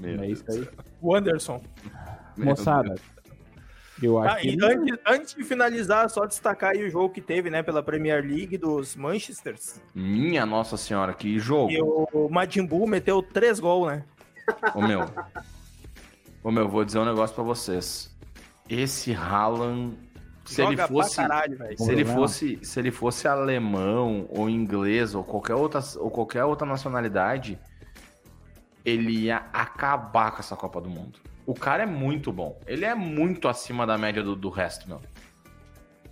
[0.01, 0.69] Meu é isso aí.
[1.01, 1.61] O Anderson.
[2.37, 2.95] Meu Moçada,
[4.01, 4.49] eu acho Ah, que.
[4.51, 8.25] e antes, antes de finalizar, só destacar aí o jogo que teve, né, pela Premier
[8.25, 9.81] League dos Manchesters.
[9.95, 11.71] Minha Nossa Senhora, que jogo.
[11.73, 14.05] E o Majin Buu meteu três gols, né?
[14.75, 15.01] Ô meu.
[16.43, 18.15] Ô meu, vou dizer um negócio pra vocês.
[18.69, 19.97] Esse Haaland.
[20.45, 21.17] Se Joga ele fosse.
[21.17, 21.59] caralho.
[21.77, 26.67] Se ele fosse, se ele fosse alemão ou inglês ou qualquer outra ou qualquer outra
[26.67, 27.59] nacionalidade,
[28.85, 31.19] ele ia acabar com essa Copa do Mundo.
[31.45, 32.59] O cara é muito bom.
[32.67, 35.01] Ele é muito acima da média do, do resto, meu.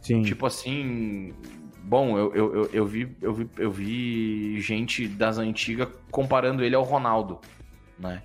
[0.00, 0.22] Sim.
[0.22, 1.34] Tipo assim,
[1.82, 6.74] bom, eu, eu, eu, eu vi, eu, vi, eu vi gente das antigas comparando ele
[6.74, 7.40] ao Ronaldo,
[7.98, 8.22] né?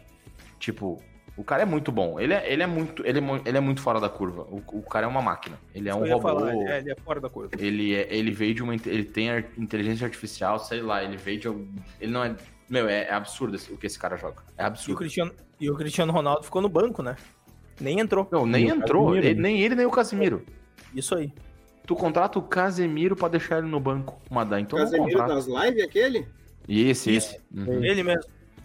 [0.60, 1.02] Tipo,
[1.38, 2.20] o cara é muito bom.
[2.20, 4.44] Ele é, ele é muito, ele é, ele é muito fora da curva.
[4.44, 5.58] O, o cara é uma máquina.
[5.74, 6.28] Ele é um Eu ia robô.
[6.28, 7.52] falar, é, ele é fora da curva.
[7.58, 8.74] Ele, é- ele veio de uma.
[8.76, 11.48] Ele tem inteligência artificial, sei lá, ele veio de.
[11.48, 11.68] algum-
[12.00, 12.36] Ele não é.
[12.70, 14.38] Meu, é, é absurdo o que esse cara joga.
[14.58, 14.98] É E o, absurdo.
[14.98, 17.16] Cristiano, e o Cristiano Ronaldo ficou no banco, né?
[17.80, 18.28] Nem entrou.
[18.32, 19.16] Não, nem E entrou.
[19.16, 20.46] Ele- nem ele, nem o Casimiro.
[20.94, 21.34] Isso aí.
[21.88, 24.22] Tu contrata o Casemiro pra deixar ele no banco.
[24.30, 25.34] Madá, então não Casemiro contrata.
[25.36, 26.28] das lives, aquele?
[26.70, 27.32] Esse, Isso.
[27.36, 27.40] esse.
[27.54, 27.84] Uhum.
[27.84, 28.22] Ele mesmo.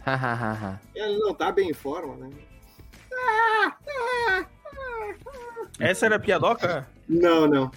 [0.95, 2.31] Ele não tá bem em forma, né?
[5.79, 6.87] Essa era a piadoca?
[7.09, 7.71] Não, não.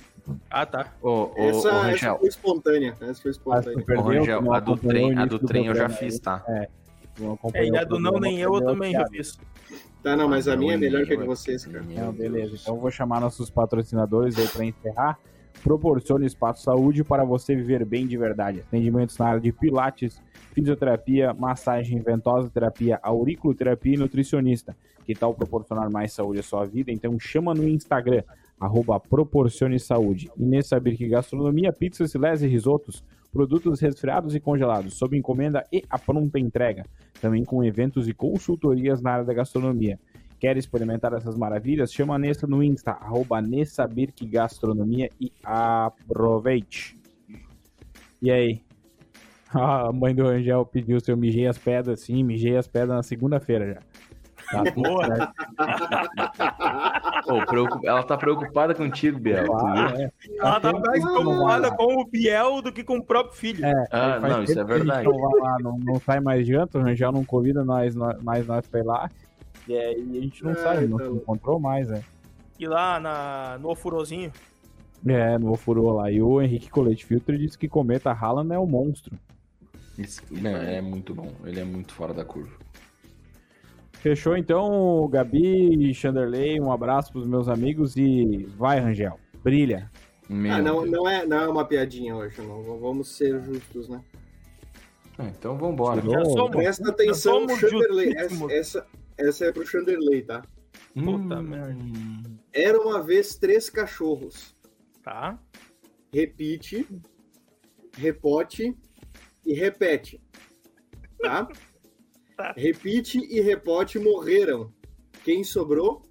[0.50, 0.94] Ah, tá.
[1.02, 2.98] Ô, ô, essa, ô, essa Rangel, foi espontânea.
[3.02, 3.78] Essa foi Ah, espontânea.
[3.78, 6.44] ô, perdeu, Rangel, a do trem, a do trem eu já fiz, tá?
[6.48, 6.70] É,
[7.34, 9.12] acompanhou e a do não, nem eu, eu também já piada.
[9.12, 9.40] fiz.
[10.04, 11.84] Tá, não, mas a minha é melhor que a de vocês, cara.
[11.84, 12.56] Não, beleza.
[12.62, 15.20] Então eu vou chamar nossos patrocinadores aí para encerrar.
[15.64, 18.62] Proporcione espaço saúde para você viver bem de verdade.
[18.62, 20.22] Atendimentos na área de pilates,
[20.54, 24.76] fisioterapia, massagem ventosa, terapia, auriculoterapia e nutricionista.
[25.06, 26.92] Que tal proporcionar mais saúde à sua vida?
[26.92, 28.24] Então chama no Instagram,
[28.60, 30.30] arroba Proporcione Saúde.
[30.38, 35.66] E nesse saber que gastronomia, pizzas, filés e risotos, produtos resfriados e congelados, sob encomenda
[35.72, 36.86] e a pronta entrega.
[37.22, 40.00] Também com eventos e consultorias na área da gastronomia.
[40.40, 41.92] Quer experimentar essas maravilhas?
[41.92, 46.96] Chama a Nessa no Insta, arroba Nessa Birk Gastronomia e aproveite.
[48.22, 48.62] E aí?
[49.52, 52.02] A mãe do Rangel pediu se eu mijei as pedras.
[52.02, 53.80] Sim, mijei as pedras na segunda-feira já.
[54.52, 55.34] Tá tudo certo.
[57.34, 59.46] Ô, preocup- Ela tá preocupada contigo, Biel.
[59.48, 60.12] Claro, é.
[60.40, 63.66] Ela tá mais Não, preocupada com o Biel do que com o próprio filho.
[63.92, 65.08] Ah, Faz não, isso é verdade.
[65.08, 68.80] Não, não, não sai mais janta, o Rangel não convida nós, nós- mais nós pra
[68.80, 69.10] ir lá.
[69.70, 71.24] E aí a gente não Ai, sai, não tá se louco.
[71.24, 72.04] encontrou mais, né?
[72.60, 74.32] E lá na, no Ofurozinho.
[75.08, 76.12] É, no ofurou lá.
[76.12, 79.16] E o Henrique Colete Filter disse que Cometa Haaland é o monstro.
[79.98, 81.32] Esse- meu, é muito bom.
[81.46, 82.52] Ele é muito fora da curva.
[83.94, 86.60] Fechou então, Gabi e Chanderley.
[86.60, 89.20] Um abraço pros meus amigos e vai, Rangel.
[89.44, 89.90] Brilha.
[90.28, 90.92] Meu Ah, não, Deus.
[90.92, 92.62] não, é, não é uma piadinha hoje, não.
[92.80, 94.02] Vamos ser justos, né?
[95.18, 96.02] Ah, Então vambora.
[96.02, 96.14] Tirou.
[96.14, 96.56] Já somos.
[96.56, 98.14] Presta atenção, Chanderley.
[98.16, 98.88] Essa, essa,
[99.20, 100.42] essa é pro Chanderley, tá?
[100.94, 101.44] Puta Hum.
[101.44, 101.76] merda.
[102.54, 104.56] Era uma vez três cachorros.
[105.04, 105.40] Tá?
[106.12, 106.88] Repite,
[107.98, 108.76] repote
[109.46, 110.22] e repete.
[111.22, 111.48] Tá?
[112.40, 112.54] Tá.
[112.56, 114.74] Repite e repote morreram.
[115.26, 116.02] Quem sobrou?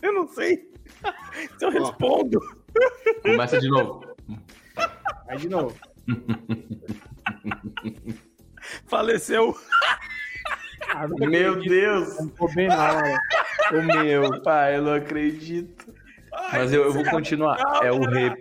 [0.00, 0.70] Eu não sei.
[1.58, 1.72] Se eu Ó.
[1.72, 2.38] respondo.
[3.20, 4.04] Começa de novo.
[5.26, 5.76] Vai de novo.
[8.86, 9.56] Faleceu.
[10.88, 11.56] Ah, Meu.
[11.60, 12.16] Deus!
[12.16, 13.18] Ficou bem na hora.
[13.72, 15.92] O meu, pai, eu não acredito.
[16.52, 17.58] Mas eu, eu vou continuar.
[17.82, 18.32] É o, re,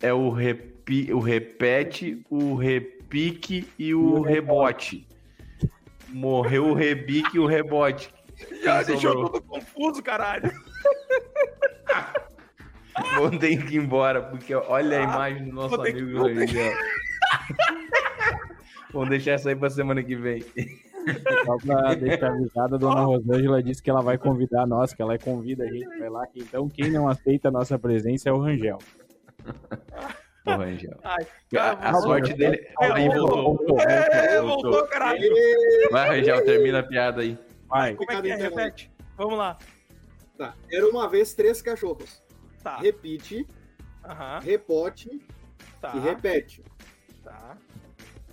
[0.00, 5.06] é o, repi, o repete, o repique e o rebote.
[6.08, 8.12] Morreu o rebique e o rebote.
[8.62, 10.50] Já deixou tudo confuso, caralho.
[13.16, 16.72] Vou ter que ir embora, porque olha a imagem do nosso que- amigo Rangel.
[18.92, 20.42] Vamos deixar isso aí pra semana que vem.
[21.44, 25.18] Só pra deixar avisada, a dona Rosângela disse que ela vai convidar nós, que ela
[25.18, 26.26] convida a gente vai lá.
[26.26, 28.78] que Então, quem não aceita a nossa presença é o Rangel.
[30.46, 30.98] Ô, Rangel.
[31.04, 31.26] Ai,
[31.58, 32.56] A, a sorte dele.
[32.80, 33.42] É, Aí voltou.
[33.56, 33.80] voltou.
[33.80, 34.70] É, Voltou.
[34.72, 35.20] voltou, caralho.
[35.90, 37.38] Vai, Rangel, termina a piada aí.
[37.68, 37.94] Vai.
[37.94, 38.36] Como é que é?
[38.36, 38.90] Repete.
[39.16, 39.58] Vamos lá.
[40.38, 40.54] Tá.
[40.70, 42.22] Era uma vez três cachorros.
[42.62, 42.78] Tá.
[42.78, 43.46] Repite,
[44.04, 44.40] Aham.
[44.40, 45.20] repote
[45.80, 45.92] Tá.
[45.94, 46.62] e repete.
[47.24, 47.56] Tá.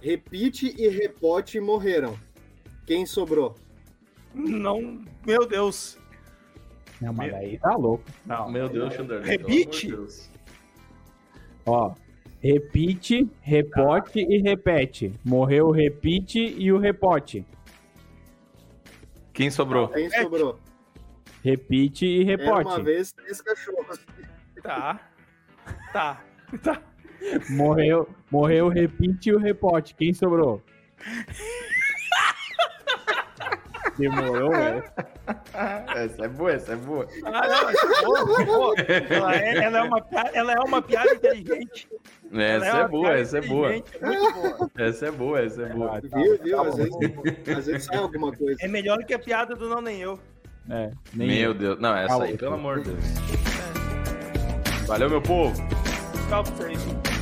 [0.03, 2.19] Repite e repote morreram.
[2.85, 3.55] Quem sobrou?
[4.33, 5.01] Não.
[5.25, 5.97] Meu Deus.
[6.99, 8.03] Não, mas aí tá louco.
[8.25, 8.51] Não.
[8.51, 10.29] Meu Deus, de Deus.
[11.65, 11.95] Ó,
[12.41, 15.17] Repite, repote e repete.
[15.23, 17.45] Morreu o repite e o repote.
[19.33, 19.87] Quem sobrou?
[19.87, 20.59] Quem sobrou?
[21.41, 22.67] Repite e Era repote.
[22.67, 23.97] uma vez três cachorros.
[24.61, 24.99] Tá.
[25.93, 26.21] Tá.
[27.49, 29.95] Morreu, morreu o repite e o repote.
[29.95, 30.61] Quem sobrou?
[33.97, 34.83] Demorou, velho.
[35.95, 37.07] Essa é boa, essa é boa.
[37.25, 38.75] Ah, não, essa é boa, essa é boa.
[39.09, 41.87] Ela é, ela é uma piada, ela é uma piada inteligente.
[42.33, 43.75] Essa é boa, piada essa é boa.
[43.75, 44.71] inteligente, é boa.
[44.77, 46.01] Essa é boa, essa é boa.
[46.01, 46.57] Viu, viu?
[46.57, 46.95] tá Às vezes,
[47.57, 48.57] às vezes sai alguma coisa.
[48.61, 50.19] É melhor que a piada do Não Nem Eu.
[50.69, 51.53] É, nem Meu eu.
[51.53, 51.79] Deus.
[51.79, 52.25] Não, essa Calma.
[52.25, 53.03] aí, pelo amor de Deus.
[54.87, 55.53] Valeu, meu povo.
[56.29, 57.12] Tchau pra vocês.